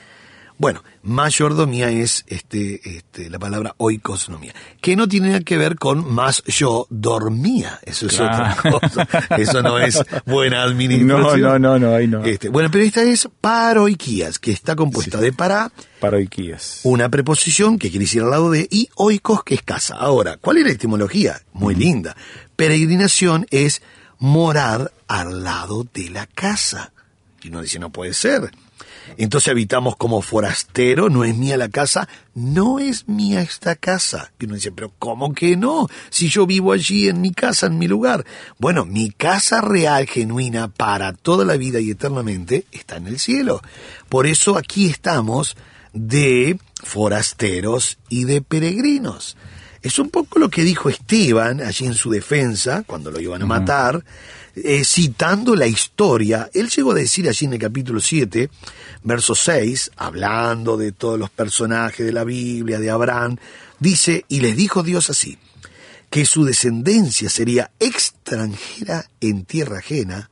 Bueno, 0.62 0.84
mayordomía 1.02 1.90
es 1.90 2.24
este, 2.28 2.98
este, 2.98 3.32
la 3.32 3.40
palabra 3.40 3.74
oikosnomía, 3.78 4.54
que 4.80 4.96
no 4.96 5.08
tiene 5.08 5.30
nada 5.30 5.40
que 5.40 5.58
ver 5.58 5.76
con 5.76 6.14
más 6.14 6.44
yo 6.46 6.86
dormía. 6.92 7.80
Eso 7.82 8.06
es 8.06 8.14
Claro. 8.18 8.78
otra 8.78 8.80
cosa. 8.80 9.08
Eso 9.40 9.64
no 9.64 9.80
es 9.80 10.00
buena 10.28 10.58
No, 10.58 10.70
administración. 10.70 11.42
no, 11.42 11.58
no, 11.58 11.80
no, 11.80 11.96
ahí 11.96 12.08
no. 12.08 12.24
Este, 12.24 12.50
bueno, 12.50 12.70
pero 12.72 12.84
esta 12.84 13.02
es 13.02 13.28
paroiquías, 13.42 14.38
que 14.38 14.52
está 14.52 14.76
compuesta 14.76 15.18
de 15.20 15.34
para, 15.34 15.72
Paroiquías. 16.00 16.82
una 16.84 17.10
preposición 17.10 17.80
que 17.80 17.90
quiere 17.90 18.06
decir 18.06 18.22
al 18.22 18.30
lado 18.30 18.52
de 18.52 18.68
y 18.70 18.88
oikos, 18.94 19.44
que 19.44 19.56
es 19.56 19.64
casa. 19.64 19.96
Ahora, 19.96 20.38
¿cuál 20.38 20.58
es 20.58 20.66
la 20.66 20.72
etimología? 20.74 21.42
Muy 21.54 21.74
linda. 21.74 22.16
Peregrinación 22.56 23.48
es 23.50 23.82
morar 24.20 24.92
al 25.08 25.44
lado 25.44 25.88
de 25.92 26.12
la 26.12 26.28
casa. 26.28 26.92
Y 27.42 27.48
uno 27.50 27.64
dice, 27.64 27.80
no 27.80 27.90
puede 27.90 28.14
ser. 28.14 28.52
Entonces 29.18 29.50
habitamos 29.50 29.96
como 29.96 30.22
forastero, 30.22 31.10
no 31.10 31.24
es 31.24 31.36
mía 31.36 31.58
la 31.58 31.70
casa, 31.70 32.08
no 32.34 32.80
es 32.80 33.08
mía 33.08 33.42
esta 33.42 33.76
casa. 33.76 34.32
Y 34.40 34.46
uno 34.46 34.56
dice, 34.56 34.72
pero 34.72 34.92
¿cómo 35.00 35.34
que 35.34 35.56
no? 35.56 35.88
Si 36.10 36.30
yo 36.30 36.46
vivo 36.46 36.72
allí 36.72 37.08
en 37.08 37.22
mi 37.22 37.32
casa, 37.32 37.68
en 37.68 37.78
mi 37.78 37.88
lugar. 37.88 38.26
Bueno, 38.58 38.86
mi 38.86 39.12
casa 39.12 39.62
real, 39.62 40.08
genuina, 40.08 40.68
para 40.70 41.14
toda 41.14 41.46
la 41.46 41.58
vida 41.58 41.80
y 41.80 41.92
eternamente, 41.92 42.66
está 42.72 42.98
en 42.98 43.08
el 43.08 43.20
cielo. 43.20 43.62
Por 44.10 44.28
eso 44.28 44.58
aquí 44.58 44.88
estamos 44.88 45.56
de 45.94 46.60
forasteros 46.84 47.98
y 48.10 48.24
de 48.26 48.42
peregrinos. 48.42 49.38
Es 49.82 49.98
un 49.98 50.10
poco 50.10 50.38
lo 50.38 50.50
que 50.50 50.64
dijo 50.64 50.90
Esteban 50.90 51.62
allí 51.62 51.86
en 51.86 51.96
su 51.96 52.12
defensa, 52.12 52.84
cuando 52.86 53.10
lo 53.10 53.20
iban 53.20 53.42
a 53.42 53.48
matar, 53.48 54.04
eh, 54.56 54.84
citando 54.86 55.56
la 55.56 55.66
historia. 55.66 56.50
Él 56.54 56.70
llegó 56.70 56.92
a 56.92 56.96
decir 56.96 57.28
allí 57.28 57.48
en 57.48 57.54
el 57.54 57.60
capítulo 57.60 58.00
7, 58.00 58.50
verso 59.04 59.34
6, 59.34 59.92
hablando 59.98 60.78
de 60.78 60.92
todos 60.92 61.18
los 61.18 61.32
personajes 61.32 62.06
de 62.06 62.14
la 62.14 62.24
Biblia, 62.24 62.80
de 62.80 62.92
Abraham, 62.92 63.38
dice, 63.80 64.26
y 64.28 64.42
les 64.42 64.56
dijo 64.56 64.84
Dios 64.84 65.10
así, 65.10 65.40
que 66.12 66.26
su 66.26 66.46
descendencia 66.46 67.30
sería 67.30 67.72
extranjera 67.80 69.10
en 69.20 69.46
tierra 69.46 69.80
ajena, 69.80 70.30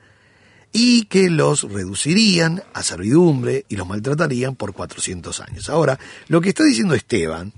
y 0.72 1.06
que 1.06 1.32
los 1.32 1.64
reducirían 1.64 2.62
a 2.74 2.84
servidumbre 2.84 3.66
y 3.70 3.76
los 3.76 3.88
maltratarían 3.88 4.56
por 4.56 4.74
400 4.74 5.40
años. 5.40 5.70
Ahora, 5.70 5.98
lo 6.28 6.42
que 6.42 6.50
está 6.50 6.64
diciendo 6.64 6.94
Esteban 6.94 7.54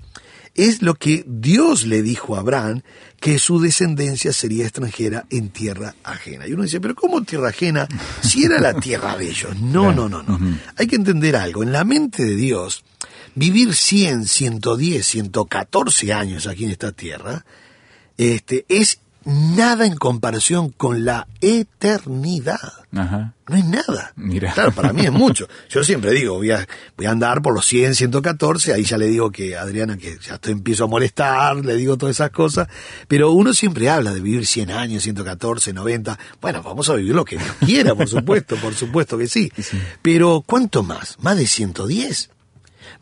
es 0.54 0.82
lo 0.82 0.94
que 0.94 1.24
Dios 1.26 1.86
le 1.86 2.02
dijo 2.02 2.36
a 2.36 2.40
Abraham, 2.40 2.82
que 3.20 3.38
su 3.38 3.60
descendencia 3.60 4.32
sería 4.32 4.64
extranjera 4.64 5.26
en 5.30 5.50
tierra 5.50 5.94
ajena. 6.02 6.46
Y 6.46 6.52
uno 6.52 6.64
dice, 6.64 6.80
pero 6.80 6.94
¿cómo 6.94 7.22
tierra 7.22 7.48
ajena? 7.48 7.88
Si 8.22 8.44
era 8.44 8.60
la 8.60 8.74
tierra 8.74 9.16
de 9.16 9.30
ellos. 9.30 9.58
No, 9.60 9.92
no, 9.92 10.08
no, 10.08 10.22
no. 10.22 10.38
Hay 10.76 10.86
que 10.86 10.96
entender 10.96 11.36
algo. 11.36 11.62
En 11.62 11.72
la 11.72 11.84
mente 11.84 12.24
de 12.24 12.34
Dios, 12.34 12.84
vivir 13.34 13.74
100, 13.74 14.26
110, 14.26 15.06
114 15.06 16.12
años 16.12 16.46
aquí 16.46 16.64
en 16.64 16.70
esta 16.72 16.92
tierra, 16.92 17.44
este, 18.18 18.66
es 18.68 19.00
nada 19.24 19.86
en 19.86 19.96
comparación 19.96 20.70
con 20.70 21.04
la 21.04 21.26
eternidad. 21.40 22.72
Ajá. 22.94 23.34
No 23.48 23.56
es 23.56 23.64
nada. 23.64 24.12
Mira. 24.16 24.52
Claro, 24.52 24.72
para 24.72 24.92
mí 24.92 25.02
es 25.02 25.12
mucho. 25.12 25.48
Yo 25.68 25.82
siempre 25.84 26.12
digo, 26.12 26.34
voy 26.36 26.50
a, 26.50 26.66
voy 26.96 27.06
a 27.06 27.10
andar 27.10 27.42
por 27.42 27.54
los 27.54 27.66
100, 27.66 27.94
114, 27.94 28.72
ahí 28.72 28.84
ya 28.84 28.98
le 28.98 29.06
digo 29.06 29.30
que 29.30 29.56
Adriana, 29.56 29.96
que 29.96 30.18
ya 30.18 30.34
estoy, 30.34 30.52
empiezo 30.52 30.84
a 30.84 30.86
molestar, 30.86 31.56
le 31.56 31.76
digo 31.76 31.96
todas 31.96 32.16
esas 32.16 32.30
cosas, 32.30 32.68
pero 33.08 33.32
uno 33.32 33.52
siempre 33.52 33.90
habla 33.90 34.12
de 34.12 34.20
vivir 34.20 34.46
100 34.46 34.70
años, 34.70 35.02
114, 35.02 35.72
90. 35.72 36.18
Bueno, 36.40 36.62
vamos 36.62 36.88
a 36.88 36.94
vivir 36.94 37.14
lo 37.14 37.24
que 37.24 37.36
Dios 37.36 37.56
quiera, 37.64 37.94
por 37.94 38.08
supuesto, 38.08 38.56
por 38.56 38.74
supuesto 38.74 39.18
que 39.18 39.26
sí. 39.26 39.52
Pero 40.02 40.42
¿cuánto 40.46 40.82
más? 40.82 41.16
¿Más 41.20 41.36
de 41.36 41.46
110? 41.46 42.30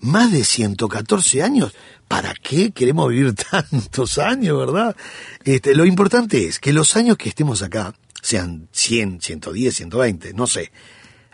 ¿Más 0.01 0.33
de 0.33 0.45
114 0.45 1.43
años? 1.43 1.75
¿Para 2.11 2.35
qué 2.35 2.73
queremos 2.73 3.09
vivir 3.09 3.33
tantos 3.51 4.19
años, 4.19 4.59
verdad? 4.59 4.97
Este, 5.45 5.77
lo 5.77 5.85
importante 5.87 6.45
es 6.47 6.59
que 6.59 6.73
los 6.73 6.97
años 6.97 7.17
que 7.17 7.29
estemos 7.29 7.63
acá, 7.63 7.95
sean 8.21 8.69
100, 8.73 9.21
110, 9.21 9.77
120, 9.77 10.35
no 10.35 10.49
sé, 10.49 10.73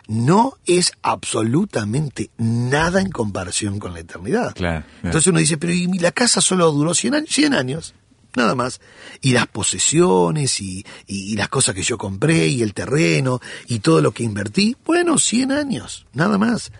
no 0.07 0.53
es 0.67 0.91
absolutamente 1.01 2.29
nada 2.37 3.01
en 3.01 3.09
comparación 3.09 3.79
con 3.79 3.93
la 3.93 4.01
eternidad. 4.01 4.53
Claro, 4.53 4.85
claro. 4.85 4.99
Entonces 5.03 5.27
uno 5.27 5.39
dice, 5.39 5.57
pero 5.57 5.73
¿y 5.73 5.87
la 5.97 6.11
casa 6.11 6.41
solo 6.41 6.71
duró 6.71 6.93
100 6.93 7.15
años? 7.15 7.29
100 7.31 7.53
años, 7.55 7.95
nada 8.35 8.53
más. 8.53 8.79
Y 9.21 9.31
las 9.33 9.47
posesiones 9.47 10.61
y, 10.61 10.85
y- 11.07 11.33
y 11.33 11.35
las 11.35 11.49
cosas 11.49 11.73
que 11.73 11.81
yo 11.81 11.97
compré 11.97 12.47
y 12.49 12.61
el 12.61 12.75
terreno 12.75 13.41
y 13.67 13.79
todo 13.79 13.99
lo 14.01 14.11
que 14.11 14.23
invertí, 14.23 14.77
bueno, 14.85 15.17
100 15.17 15.51
años, 15.51 16.05
nada 16.13 16.37
más. 16.37 16.71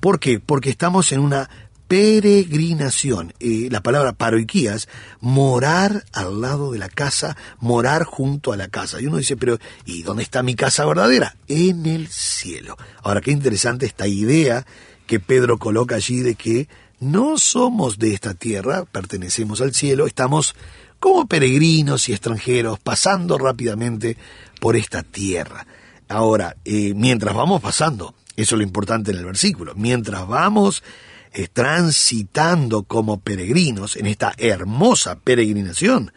¿Por 0.00 0.20
qué? 0.20 0.38
Porque 0.38 0.70
estamos 0.70 1.10
en 1.12 1.20
una 1.20 1.48
peregrinación. 1.88 3.32
Eh, 3.40 3.68
la 3.70 3.82
palabra 3.82 4.12
paroiquías, 4.12 4.88
morar 5.20 6.04
al 6.12 6.40
lado 6.40 6.72
de 6.72 6.78
la 6.78 6.88
casa, 6.88 7.36
morar 7.58 8.04
junto 8.04 8.52
a 8.52 8.56
la 8.56 8.68
casa. 8.68 9.00
Y 9.00 9.06
uno 9.06 9.16
dice, 9.16 9.36
pero 9.36 9.58
¿y 9.86 10.02
dónde 10.02 10.22
está 10.22 10.42
mi 10.42 10.54
casa 10.54 10.84
verdadera? 10.84 11.36
En 11.48 11.86
el 11.86 12.08
cielo. 12.08 12.76
Ahora, 13.02 13.20
qué 13.20 13.32
interesante 13.32 13.86
esta 13.86 14.06
idea 14.06 14.66
que 15.06 15.18
Pedro 15.18 15.58
coloca 15.58 15.96
allí 15.96 16.20
de 16.20 16.34
que 16.34 16.68
no 17.00 17.38
somos 17.38 17.98
de 17.98 18.12
esta 18.12 18.34
tierra, 18.34 18.84
pertenecemos 18.84 19.60
al 19.60 19.74
cielo, 19.74 20.06
estamos 20.06 20.54
como 21.00 21.26
peregrinos 21.26 22.08
y 22.08 22.12
extranjeros 22.12 22.78
pasando 22.80 23.38
rápidamente 23.38 24.16
por 24.60 24.76
esta 24.76 25.02
tierra. 25.02 25.66
Ahora, 26.08 26.56
eh, 26.64 26.92
mientras 26.94 27.34
vamos 27.34 27.62
pasando, 27.62 28.14
eso 28.36 28.54
es 28.54 28.58
lo 28.58 28.64
importante 28.64 29.12
en 29.12 29.18
el 29.18 29.24
versículo, 29.24 29.74
mientras 29.76 30.26
vamos 30.26 30.82
eh, 31.32 31.48
transitando 31.52 32.82
como 32.84 33.20
peregrinos 33.20 33.96
en 33.96 34.06
esta 34.06 34.32
hermosa 34.38 35.16
peregrinación, 35.18 36.12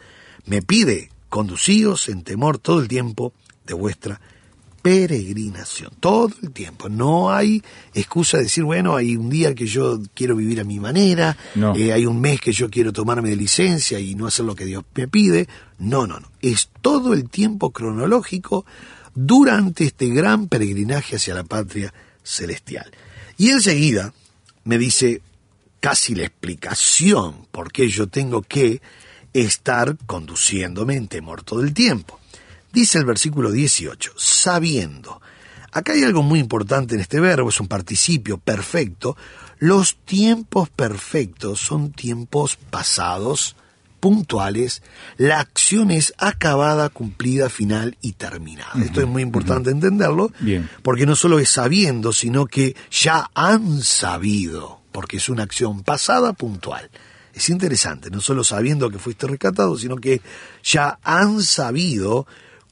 me 0.46 0.62
pide 0.62 1.10
conducíos 1.28 2.08
en 2.08 2.22
temor 2.22 2.58
todo 2.58 2.80
el 2.80 2.88
tiempo 2.88 3.32
de 3.66 3.74
vuestra 3.74 4.20
peregrinación, 4.82 5.90
todo 6.00 6.30
el 6.42 6.50
tiempo. 6.50 6.88
No 6.88 7.32
hay 7.32 7.62
excusa 7.94 8.36
de 8.36 8.44
decir, 8.44 8.64
bueno, 8.64 8.96
hay 8.96 9.16
un 9.16 9.30
día 9.30 9.54
que 9.54 9.66
yo 9.66 10.00
quiero 10.12 10.34
vivir 10.36 10.60
a 10.60 10.64
mi 10.64 10.80
manera, 10.80 11.36
No. 11.54 11.74
eh, 11.76 11.92
hay 11.92 12.04
un 12.04 12.20
mes 12.20 12.40
que 12.40 12.52
yo 12.52 12.68
quiero 12.68 12.92
tomarme 12.92 13.30
de 13.30 13.36
licencia 13.36 13.98
y 14.00 14.14
no 14.14 14.26
hacer 14.26 14.44
lo 14.44 14.54
que 14.56 14.64
Dios 14.64 14.84
me 14.94 15.06
pide. 15.08 15.48
No, 15.78 16.06
no, 16.06 16.18
no. 16.20 16.28
Es 16.40 16.68
todo 16.80 17.14
el 17.14 17.28
tiempo 17.30 17.70
cronológico 17.70 18.66
durante 19.14 19.84
este 19.84 20.08
gran 20.08 20.48
peregrinaje 20.48 21.16
hacia 21.16 21.34
la 21.34 21.44
patria 21.44 21.94
celestial. 22.24 22.90
Y 23.38 23.50
enseguida 23.50 24.12
me 24.64 24.78
dice 24.78 25.22
casi 25.80 26.14
la 26.14 26.24
explicación 26.24 27.46
por 27.50 27.72
qué 27.72 27.88
yo 27.88 28.06
tengo 28.06 28.42
que 28.42 28.80
estar 29.32 29.96
conduciéndome 30.06 30.94
en 30.94 31.08
temor 31.08 31.42
todo 31.42 31.62
el 31.62 31.74
tiempo. 31.74 32.20
Dice 32.72 32.98
el 32.98 33.04
versículo 33.04 33.50
18, 33.50 34.12
sabiendo. 34.16 35.20
Acá 35.72 35.92
hay 35.92 36.04
algo 36.04 36.22
muy 36.22 36.38
importante 36.38 36.94
en 36.94 37.00
este 37.00 37.18
verbo, 37.20 37.48
es 37.48 37.60
un 37.60 37.68
participio 37.68 38.38
perfecto. 38.38 39.16
Los 39.58 39.96
tiempos 39.96 40.68
perfectos 40.68 41.60
son 41.60 41.92
tiempos 41.92 42.56
pasados, 42.56 43.56
puntuales, 44.02 44.82
la 45.16 45.38
acción 45.38 45.92
es 45.92 46.12
acabada, 46.18 46.88
cumplida, 46.88 47.48
final 47.48 47.96
y 48.00 48.14
terminada. 48.14 48.72
Esto 48.82 49.00
es 49.00 49.06
muy 49.06 49.22
importante 49.22 49.70
entenderlo, 49.70 50.32
Bien. 50.40 50.68
porque 50.82 51.06
no 51.06 51.14
solo 51.14 51.38
es 51.38 51.50
sabiendo, 51.50 52.12
sino 52.12 52.46
que 52.46 52.74
ya 52.90 53.30
han 53.32 53.80
sabido, 53.80 54.80
porque 54.90 55.18
es 55.18 55.28
una 55.28 55.44
acción 55.44 55.84
pasada, 55.84 56.32
puntual. 56.32 56.90
Es 57.32 57.48
interesante, 57.48 58.10
no 58.10 58.20
solo 58.20 58.42
sabiendo 58.42 58.90
que 58.90 58.98
fuiste 58.98 59.28
rescatado, 59.28 59.78
sino 59.78 59.94
que 59.96 60.20
ya 60.64 60.98
han 61.04 61.40
sabido 61.40 62.26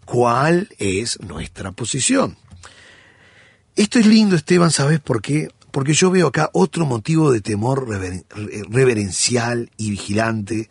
cuál 0.05 0.69
es 0.79 1.21
nuestra 1.21 1.71
posición. 1.71 2.37
Esto 3.77 4.01
es 4.01 4.07
lindo, 4.07 4.35
Esteban, 4.35 4.73
¿sabes 4.73 4.99
por 4.99 5.23
qué? 5.23 5.49
Porque 5.71 5.93
yo 5.95 6.11
veo 6.11 6.27
acá 6.27 6.51
otro 6.53 6.87
motivo 6.87 7.31
de 7.31 7.41
temor 7.41 7.87
rever- 7.89 8.25
re- 8.31 8.65
reverencial 8.69 9.71
y 9.77 9.91
vigilante 9.93 10.69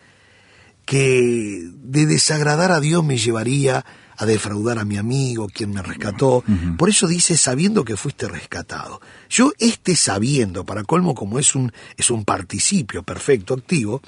que 0.89 1.69
de 1.71 2.08
desagradar 2.08 2.71
a 2.71 2.80
Dios 2.80 3.04
me 3.04 3.15
llevaría 3.15 3.86
a 4.17 4.25
defraudar 4.25 4.80
a 4.80 4.86
mi 4.86 4.97
amigo, 4.97 5.47
quien 5.47 5.69
me 5.71 5.84
rescató. 5.84 6.43
Por 6.80 6.89
eso 6.89 7.06
dice 7.06 7.38
sabiendo 7.38 7.86
que 7.86 7.95
fuiste 7.95 8.28
rescatado. 8.28 8.99
Yo 9.30 9.52
este 9.60 9.95
sabiendo, 9.95 10.65
para 10.65 10.84
colmo 10.84 11.13
como 11.13 11.38
es 11.38 11.54
un, 11.54 11.71
es 11.95 12.10
un 12.10 12.25
participio 12.25 13.04
perfecto 13.04 13.54
activo, 13.54 14.02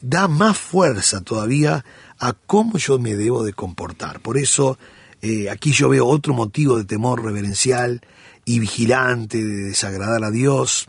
da 0.00 0.28
más 0.28 0.56
fuerza 0.56 1.22
todavía 1.22 1.84
a 2.20 2.34
cómo 2.34 2.78
yo 2.78 3.00
me 3.00 3.16
debo 3.16 3.42
de 3.42 3.52
comportar. 3.52 4.20
Por 4.20 4.38
eso 4.38 4.78
eh, 5.22 5.50
aquí 5.50 5.72
yo 5.72 5.88
veo 5.88 6.06
otro 6.06 6.34
motivo 6.34 6.78
de 6.78 6.84
temor 6.84 7.24
reverencial 7.24 8.00
y 8.44 8.60
vigilante, 8.60 9.42
de 9.42 9.64
desagradar 9.64 10.22
a 10.22 10.30
Dios, 10.30 10.86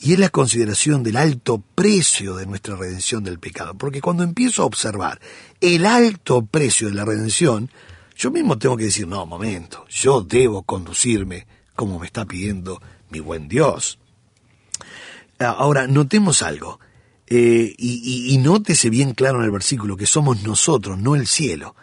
y 0.00 0.12
es 0.12 0.18
la 0.18 0.28
consideración 0.28 1.02
del 1.02 1.16
alto 1.16 1.62
precio 1.74 2.36
de 2.36 2.46
nuestra 2.46 2.76
redención 2.76 3.24
del 3.24 3.38
pecado. 3.38 3.74
Porque 3.74 4.00
cuando 4.00 4.22
empiezo 4.22 4.62
a 4.62 4.66
observar 4.66 5.20
el 5.60 5.86
alto 5.86 6.44
precio 6.46 6.88
de 6.88 6.94
la 6.94 7.04
redención, 7.04 7.70
yo 8.16 8.30
mismo 8.30 8.58
tengo 8.58 8.76
que 8.76 8.84
decir, 8.84 9.06
no, 9.08 9.26
momento, 9.26 9.84
yo 9.88 10.20
debo 10.22 10.62
conducirme 10.62 11.46
como 11.74 11.98
me 11.98 12.06
está 12.06 12.24
pidiendo 12.24 12.80
mi 13.10 13.20
buen 13.20 13.48
Dios. 13.48 13.98
Ah, 15.38 15.54
Ahora, 15.58 15.86
notemos 15.86 16.42
algo, 16.42 16.80
eh, 17.26 17.74
y, 17.78 18.00
y- 18.30 18.34
y 18.34 18.38
nótese 18.38 18.90
bien 18.90 19.12
claro 19.14 19.38
en 19.38 19.44
el 19.44 19.50
versículo 19.50 19.96
que 19.96 20.06
somos 20.06 20.42
nosotros, 20.42 20.98
no 20.98 21.14
el 21.14 21.26
cielo. 21.26 21.76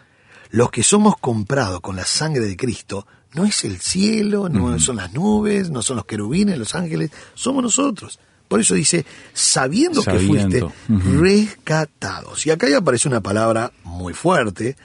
Los 0.49 0.71
que 0.71 0.83
somos 0.83 1.15
comprados 1.17 1.81
con 1.81 1.95
la 1.95 2.05
sangre 2.05 2.45
de 2.45 2.57
Cristo, 2.57 3.07
no 3.35 3.45
es 3.45 3.63
el 3.63 3.79
cielo, 3.79 4.49
no 4.49 4.79
son 4.79 4.97
las 4.97 5.13
nubes, 5.13 5.69
no 5.69 5.81
son 5.81 5.97
los 5.97 6.05
querubines, 6.05 6.57
los 6.57 6.75
ángeles, 6.75 7.11
somos 7.33 7.63
nosotros. 7.63 8.19
Por 8.47 8.59
eso 8.59 8.75
dice, 8.75 9.05
sabiendo, 9.33 10.03
que 10.03 10.19
fuiste 10.19 10.63
Ujú. 10.63 11.19
rescatados. 11.19 12.45
Y 12.45 12.51
acá 12.51 12.69
ya 12.69 12.77
aparece 12.77 13.07
una 13.07 13.21
palabra 13.21 13.71
muy 13.83 14.13
fuerte, 14.13 14.75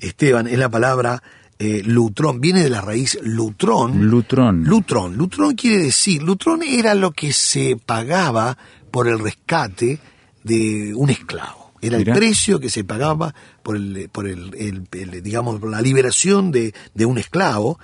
Esteban, 0.00 0.46
es 0.46 0.58
la 0.58 0.68
palabra 0.68 1.22
eh, 1.58 1.82
lutrón, 1.84 2.40
viene 2.40 2.62
de 2.62 2.68
la 2.68 2.82
raíz 2.82 3.18
lutrón. 3.22 4.06
Lutrón. 4.06 4.64
Lutrón. 4.64 5.16
Lutrón 5.16 5.54
quiere 5.54 5.84
decir, 5.84 6.22
lutrón 6.22 6.62
era 6.62 6.94
lo 6.94 7.12
que 7.12 7.32
se 7.32 7.76
pagaba 7.84 8.58
por 8.90 9.08
el 9.08 9.18
rescate 9.18 9.98
de 10.44 10.92
un 10.94 11.08
esclavo. 11.08 11.55
Era 11.80 11.96
el 11.98 12.04
precio 12.18 12.60
que 12.60 12.70
se 12.70 12.84
pagaba 12.84 13.34
por 13.62 13.76
el, 13.76 14.08
por 14.10 14.26
el, 14.28 14.54
el- 14.54 14.88
el, 14.92 15.22
digamos, 15.22 15.60
por 15.60 15.70
la 15.70 15.80
liberación 15.80 16.50
de, 16.50 16.74
de 16.94 17.06
un 17.06 17.18
esclavo, 17.18 17.78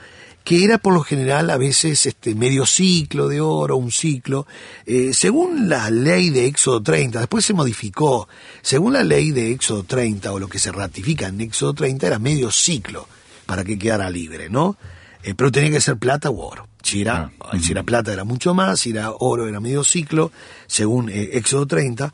que 0.45 0.65
era 0.65 0.79
por 0.79 0.93
lo 0.93 1.03
general 1.03 1.51
a 1.51 1.57
veces 1.57 2.05
este 2.07 2.35
medio 2.35 2.67
ciclo 2.67 3.29
de 3.29 3.41
oro, 3.41 3.77
un 3.77 3.93
ciclo. 3.93 4.47
Eh, 4.87 5.13
según 5.15 5.69
la 5.69 5.89
ley 5.91 6.31
de 6.31 6.47
Éxodo 6.47 6.83
30, 6.83 7.21
después 7.21 7.45
se 7.45 7.55
modificó, 7.55 8.29
según 8.61 8.95
la 8.95 9.05
ley 9.05 9.31
de 9.31 9.53
Éxodo 9.53 9.85
30, 9.85 10.33
o 10.33 10.39
lo 10.41 10.49
que 10.49 10.59
se 10.59 10.73
ratifica 10.73 11.29
en 11.29 11.41
Éxodo 11.41 11.75
30, 11.75 12.07
era 12.09 12.19
medio 12.19 12.51
ciclo 12.51 13.07
para 13.47 13.63
que 13.63 13.79
quedara 13.79 14.11
libre, 14.11 14.49
¿no? 14.51 14.77
Eh, 15.23 15.35
pero 15.37 15.53
tenía 15.53 15.71
que 15.71 15.81
ser 15.81 15.97
plata 15.99 16.31
u 16.31 16.41
oro. 16.41 16.67
Si 16.83 17.01
era, 17.03 17.31
si 17.63 17.71
era 17.71 17.85
plata 17.85 18.13
era 18.13 18.25
mucho 18.25 18.55
más, 18.55 18.81
si 18.81 18.91
era 18.91 19.13
oro 19.13 19.47
era 19.47 19.61
medio 19.61 19.85
ciclo, 19.85 20.33
según 20.67 21.09
eh, 21.09 21.31
Éxodo 21.35 21.67
30. 21.67 22.13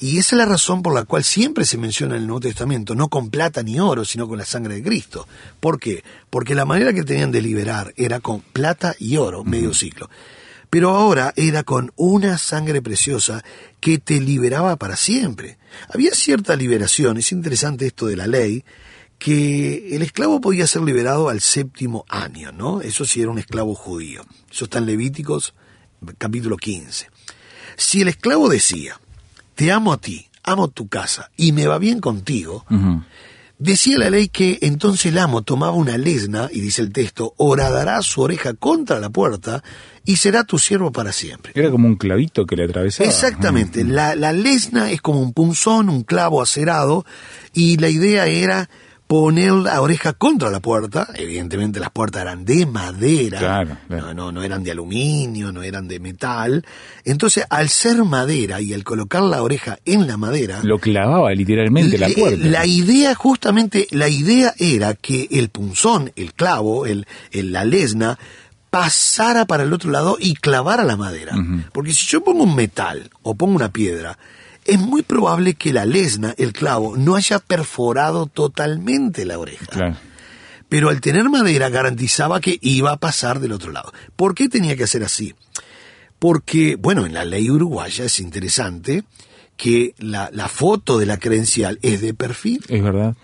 Y 0.00 0.18
esa 0.18 0.36
es 0.36 0.38
la 0.38 0.44
razón 0.44 0.82
por 0.82 0.94
la 0.94 1.04
cual 1.04 1.24
siempre 1.24 1.64
se 1.64 1.76
menciona 1.76 2.14
en 2.14 2.22
el 2.22 2.26
Nuevo 2.28 2.40
Testamento, 2.40 2.94
no 2.94 3.08
con 3.08 3.30
plata 3.30 3.62
ni 3.64 3.80
oro, 3.80 4.04
sino 4.04 4.28
con 4.28 4.38
la 4.38 4.44
sangre 4.44 4.76
de 4.76 4.82
Cristo. 4.82 5.26
¿Por 5.58 5.80
qué? 5.80 6.04
Porque 6.30 6.54
la 6.54 6.64
manera 6.64 6.92
que 6.92 7.02
tenían 7.02 7.32
de 7.32 7.42
liberar 7.42 7.92
era 7.96 8.20
con 8.20 8.40
plata 8.40 8.94
y 9.00 9.16
oro, 9.16 9.42
medio 9.42 9.74
ciclo. 9.74 10.08
Pero 10.70 10.90
ahora 10.90 11.32
era 11.34 11.64
con 11.64 11.92
una 11.96 12.38
sangre 12.38 12.80
preciosa 12.80 13.42
que 13.80 13.98
te 13.98 14.20
liberaba 14.20 14.76
para 14.76 14.96
siempre. 14.96 15.58
Había 15.92 16.12
cierta 16.12 16.54
liberación, 16.54 17.16
es 17.16 17.32
interesante 17.32 17.86
esto 17.86 18.06
de 18.06 18.16
la 18.16 18.26
ley, 18.26 18.64
que 19.18 19.96
el 19.96 20.02
esclavo 20.02 20.40
podía 20.40 20.68
ser 20.68 20.82
liberado 20.82 21.28
al 21.28 21.40
séptimo 21.40 22.04
año, 22.08 22.52
¿no? 22.52 22.82
Eso 22.82 23.04
sí 23.04 23.20
era 23.20 23.30
un 23.30 23.38
esclavo 23.38 23.74
judío. 23.74 24.24
Eso 24.48 24.66
está 24.66 24.78
en 24.78 24.86
Levíticos 24.86 25.54
capítulo 26.18 26.56
15. 26.56 27.08
Si 27.76 28.02
el 28.02 28.08
esclavo 28.08 28.48
decía, 28.48 29.00
te 29.58 29.72
amo 29.72 29.92
a 29.92 29.96
ti, 30.00 30.24
amo 30.44 30.68
tu 30.68 30.86
casa 30.86 31.32
y 31.36 31.50
me 31.50 31.66
va 31.66 31.78
bien 31.78 31.98
contigo, 31.98 32.64
decía 33.58 33.98
la 33.98 34.08
ley 34.08 34.28
que 34.28 34.60
entonces 34.62 35.06
el 35.06 35.18
amo 35.18 35.42
tomaba 35.42 35.72
una 35.72 35.98
lesna, 35.98 36.48
y 36.52 36.60
dice 36.60 36.80
el 36.80 36.92
texto, 36.92 37.34
horadará 37.38 38.00
su 38.02 38.20
oreja 38.20 38.54
contra 38.54 39.00
la 39.00 39.10
puerta 39.10 39.64
y 40.04 40.14
será 40.14 40.44
tu 40.44 40.60
siervo 40.60 40.92
para 40.92 41.10
siempre. 41.10 41.50
Era 41.56 41.72
como 41.72 41.88
un 41.88 41.96
clavito 41.96 42.46
que 42.46 42.54
le 42.54 42.66
atravesaba. 42.66 43.10
Exactamente, 43.10 43.82
la, 43.82 44.14
la 44.14 44.32
lesna 44.32 44.92
es 44.92 45.02
como 45.02 45.20
un 45.20 45.32
punzón, 45.32 45.88
un 45.88 46.04
clavo 46.04 46.40
acerado, 46.40 47.04
y 47.52 47.78
la 47.78 47.88
idea 47.88 48.28
era 48.28 48.70
poner 49.08 49.52
la 49.52 49.80
oreja 49.80 50.12
contra 50.12 50.50
la 50.50 50.60
puerta, 50.60 51.08
evidentemente 51.14 51.80
las 51.80 51.90
puertas 51.90 52.22
eran 52.22 52.44
de 52.44 52.66
madera, 52.66 53.38
Claro, 53.38 53.76
claro. 53.88 54.06
No, 54.08 54.14
no, 54.14 54.32
no 54.32 54.42
eran 54.44 54.62
de 54.62 54.70
aluminio, 54.70 55.50
no 55.50 55.62
eran 55.62 55.88
de 55.88 55.98
metal, 55.98 56.64
entonces 57.04 57.44
al 57.48 57.70
ser 57.70 58.04
madera 58.04 58.60
y 58.60 58.74
al 58.74 58.84
colocar 58.84 59.22
la 59.22 59.42
oreja 59.42 59.78
en 59.86 60.06
la 60.06 60.16
madera, 60.18 60.60
Lo 60.62 60.78
clavaba 60.78 61.32
literalmente 61.34 61.96
la 61.98 62.08
le- 62.08 62.14
puerta. 62.14 62.46
La 62.46 62.66
idea, 62.66 63.14
justamente, 63.14 63.88
la 63.92 64.08
idea 64.10 64.54
era 64.58 64.92
que 64.94 65.26
el 65.30 65.48
punzón, 65.48 66.12
el 66.14 66.34
clavo, 66.34 66.84
el, 66.86 67.06
el- 67.32 67.50
la 67.50 67.64
lesna, 67.64 68.18
pasara 68.70 69.46
para 69.46 69.62
el 69.62 69.72
otro 69.72 69.90
lado 69.90 70.18
y 70.20 70.34
clavara 70.34 70.84
la 70.84 70.98
madera. 70.98 71.34
Porque 71.72 71.92
si 71.92 72.06
yo 72.06 72.22
pongo 72.22 72.44
un 72.44 72.54
metal 72.54 73.08
o 73.22 73.34
pongo 73.34 73.56
una 73.56 73.72
piedra, 73.72 74.18
es 74.68 74.78
muy 74.78 75.02
probable 75.02 75.54
que 75.54 75.72
la 75.72 75.86
lesna, 75.86 76.34
el 76.36 76.52
clavo, 76.52 76.96
no 76.96 77.16
haya 77.16 77.38
perforado 77.38 78.26
totalmente 78.26 79.24
la 79.24 79.38
oreja. 79.38 79.66
Claro. 79.66 79.96
Pero 80.68 80.90
al 80.90 81.00
tener 81.00 81.26
madera 81.30 81.70
garantizaba 81.70 82.40
que 82.40 82.58
iba 82.60 82.92
a 82.92 82.98
pasar 82.98 83.40
del 83.40 83.52
otro 83.52 83.72
lado. 83.72 83.92
¿Por 84.14 84.34
qué 84.34 84.50
tenía 84.50 84.76
que 84.76 84.84
hacer 84.84 85.02
así? 85.02 85.34
Porque, 86.18 86.76
bueno, 86.76 87.06
en 87.06 87.14
la 87.14 87.24
ley 87.24 87.50
uruguaya 87.50 88.04
es 88.04 88.20
interesante 88.20 89.04
que 89.58 89.94
la, 89.98 90.30
la 90.32 90.46
foto 90.48 90.98
de 90.98 91.04
la 91.04 91.18
credencial 91.18 91.78
es 91.82 92.00
de 92.00 92.14
perfil. 92.14 92.64
Es 92.68 92.80
verdad. 92.82 93.16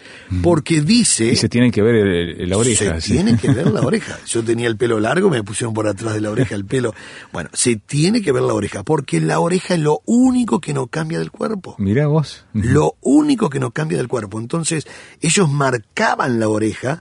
Porque 0.42 0.80
dice... 0.80 1.26
Y 1.26 1.36
se 1.36 1.48
tiene 1.48 1.70
que 1.70 1.80
ver 1.80 1.94
el- 1.94 2.40
el- 2.42 2.50
la 2.50 2.58
oreja. 2.58 2.96
Se 3.00 3.00
sí. 3.00 3.12
tiene 3.12 3.38
que 3.38 3.52
ver 3.52 3.68
la 3.72 3.80
oreja. 3.86 4.18
Yo 4.26 4.42
tenía 4.42 4.66
el 4.66 4.76
pelo 4.76 4.98
largo, 4.98 5.30
me 5.30 5.44
pusieron 5.44 5.72
por 5.72 5.86
atrás 5.86 6.12
de 6.14 6.20
la 6.20 6.30
oreja 6.30 6.56
el 6.56 6.64
pelo. 6.64 6.92
Bueno, 7.32 7.48
se 7.52 7.76
tiene 7.76 8.20
que 8.20 8.32
ver 8.32 8.42
la 8.42 8.52
oreja, 8.52 8.82
porque 8.82 9.20
la 9.20 9.38
oreja 9.38 9.74
es 9.74 9.80
lo 9.80 10.02
único 10.06 10.60
que 10.60 10.74
no 10.74 10.88
cambia 10.88 11.20
del 11.20 11.30
cuerpo. 11.30 11.76
Mirá 11.78 12.08
vos. 12.08 12.44
Lo 12.52 12.96
único 13.00 13.48
que 13.48 13.60
no 13.60 13.70
cambia 13.70 13.96
del 13.98 14.08
cuerpo. 14.08 14.40
Entonces, 14.40 14.88
ellos 15.20 15.48
marcaban 15.48 16.40
la 16.40 16.48
oreja, 16.48 17.00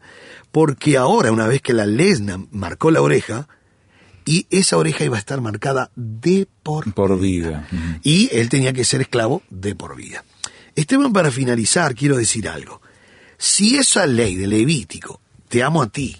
porque 0.51 0.95
ahora, 0.97 1.31
una 1.31 1.47
vez 1.47 1.61
que 1.63 1.73
la 1.73 1.87
lesna 1.87 2.39
marcó 2.51 2.91
la 2.91 3.01
oreja, 3.01 3.47
y 4.25 4.47
esa 4.49 4.77
oreja 4.77 5.05
iba 5.05 5.17
a 5.17 5.19
estar 5.19 5.41
marcada 5.41 5.91
de 5.95 6.47
por 6.63 6.93
Por 6.93 7.19
vida. 7.19 7.67
Y 8.03 8.29
él 8.31 8.49
tenía 8.49 8.73
que 8.73 8.85
ser 8.85 9.01
esclavo 9.01 9.43
de 9.49 9.75
por 9.75 9.95
vida. 9.95 10.23
Esteban, 10.75 11.13
para 11.13 11.31
finalizar, 11.31 11.93
quiero 11.95 12.17
decir 12.17 12.47
algo. 12.47 12.81
Si 13.37 13.77
esa 13.77 14.05
ley 14.05 14.35
de 14.35 14.47
Levítico, 14.47 15.21
te 15.49 15.63
amo 15.63 15.83
a 15.83 15.87
ti, 15.87 16.17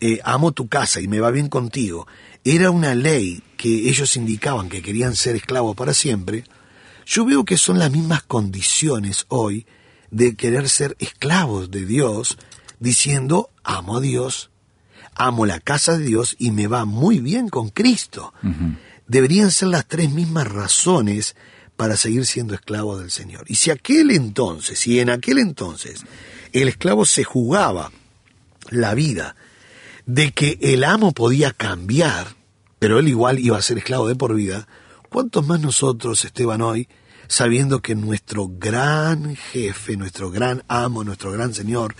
eh, 0.00 0.20
amo 0.24 0.52
tu 0.52 0.68
casa 0.68 1.00
y 1.00 1.08
me 1.08 1.20
va 1.20 1.30
bien 1.30 1.48
contigo, 1.48 2.06
era 2.44 2.70
una 2.70 2.94
ley 2.94 3.42
que 3.56 3.88
ellos 3.88 4.16
indicaban 4.16 4.68
que 4.68 4.82
querían 4.82 5.16
ser 5.16 5.36
esclavos 5.36 5.76
para 5.76 5.94
siempre, 5.94 6.44
yo 7.06 7.24
veo 7.24 7.44
que 7.44 7.56
son 7.56 7.78
las 7.78 7.90
mismas 7.90 8.22
condiciones 8.22 9.26
hoy 9.28 9.66
de 10.10 10.36
querer 10.36 10.68
ser 10.68 10.96
esclavos 10.98 11.70
de 11.70 11.86
Dios, 11.86 12.36
diciendo, 12.80 13.50
amo 13.62 13.96
a 13.96 14.00
Dios, 14.00 14.50
amo 15.16 15.46
la 15.46 15.60
casa 15.60 15.96
de 15.96 16.04
Dios 16.04 16.36
y 16.38 16.50
me 16.50 16.66
va 16.66 16.84
muy 16.84 17.18
bien 17.18 17.48
con 17.48 17.70
Cristo. 17.70 18.32
Deberían 19.06 19.50
ser 19.50 19.68
las 19.68 19.86
tres 19.86 20.10
mismas 20.10 20.48
razones 20.48 21.36
para 21.76 21.96
seguir 21.96 22.26
siendo 22.26 22.54
esclavo 22.54 22.98
del 22.98 23.10
Señor. 23.10 23.44
Y 23.48 23.56
si 23.56 23.70
aquel 23.70 24.10
entonces, 24.10 24.78
si 24.78 25.00
en 25.00 25.10
aquel 25.10 25.38
entonces 25.38 26.02
el 26.52 26.68
esclavo 26.68 27.04
se 27.04 27.24
jugaba 27.24 27.90
la 28.70 28.94
vida 28.94 29.34
de 30.06 30.32
que 30.32 30.58
el 30.60 30.84
amo 30.84 31.12
podía 31.12 31.50
cambiar, 31.52 32.36
pero 32.78 32.98
él 32.98 33.08
igual 33.08 33.38
iba 33.38 33.58
a 33.58 33.62
ser 33.62 33.78
esclavo 33.78 34.06
de 34.08 34.14
por 34.14 34.34
vida, 34.34 34.68
¿cuántos 35.08 35.46
más 35.46 35.60
nosotros, 35.60 36.24
Esteban, 36.24 36.60
hoy, 36.62 36.88
sabiendo 37.26 37.80
que 37.80 37.94
nuestro 37.94 38.48
gran 38.48 39.34
jefe, 39.36 39.96
nuestro 39.96 40.30
gran 40.30 40.62
amo, 40.68 41.04
nuestro 41.04 41.32
gran 41.32 41.54
Señor, 41.54 41.96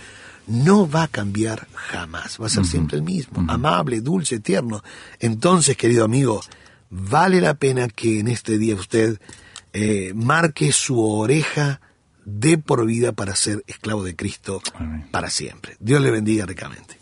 no 0.47 0.89
va 0.89 1.03
a 1.03 1.07
cambiar 1.07 1.67
jamás, 1.73 2.39
va 2.41 2.47
a 2.47 2.49
ser 2.49 2.65
siempre 2.65 2.97
el 2.97 3.03
mismo, 3.03 3.43
amable, 3.51 4.01
dulce, 4.01 4.39
tierno. 4.39 4.83
Entonces, 5.19 5.77
querido 5.77 6.05
amigo, 6.05 6.41
vale 6.89 7.41
la 7.41 7.55
pena 7.55 7.87
que 7.87 8.19
en 8.19 8.27
este 8.27 8.57
día 8.57 8.75
usted 8.75 9.19
eh, 9.73 10.13
marque 10.15 10.71
su 10.71 11.03
oreja 11.03 11.81
de 12.23 12.57
por 12.57 12.85
vida 12.85 13.11
para 13.11 13.35
ser 13.35 13.63
esclavo 13.67 14.03
de 14.03 14.15
Cristo 14.15 14.61
para 15.11 15.29
siempre. 15.29 15.77
Dios 15.79 16.01
le 16.01 16.11
bendiga 16.11 16.45
ricamente. 16.45 16.97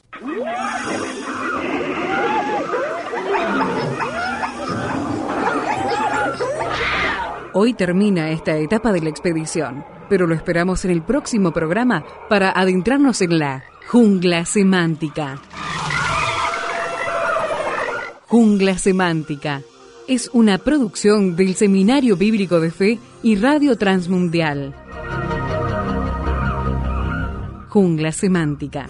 Hoy 7.56 7.76
termina 7.76 8.32
esta 8.32 8.58
etapa 8.58 8.92
de 8.92 9.02
la 9.02 9.10
expedición, 9.10 9.86
pero 10.10 10.28
lo 10.28 10.36
esperamos 10.36 10.86
en 10.86 10.92
el 10.92 11.02
próximo 11.02 11.52
programa 11.52 12.04
para 12.30 12.52
adentrarnos 12.52 13.22
en 13.22 13.40
la 13.40 13.64
jungla 13.88 14.46
semántica. 14.46 15.40
Jungla 18.28 18.78
semántica 18.78 19.62
es 20.08 20.30
una 20.34 20.58
producción 20.58 21.36
del 21.36 21.56
Seminario 21.56 22.18
Bíblico 22.18 22.60
de 22.60 22.72
Fe 22.72 23.00
y 23.22 23.36
Radio 23.36 23.78
Transmundial. 23.78 24.76
Jungla 27.70 28.12
semántica. 28.12 28.88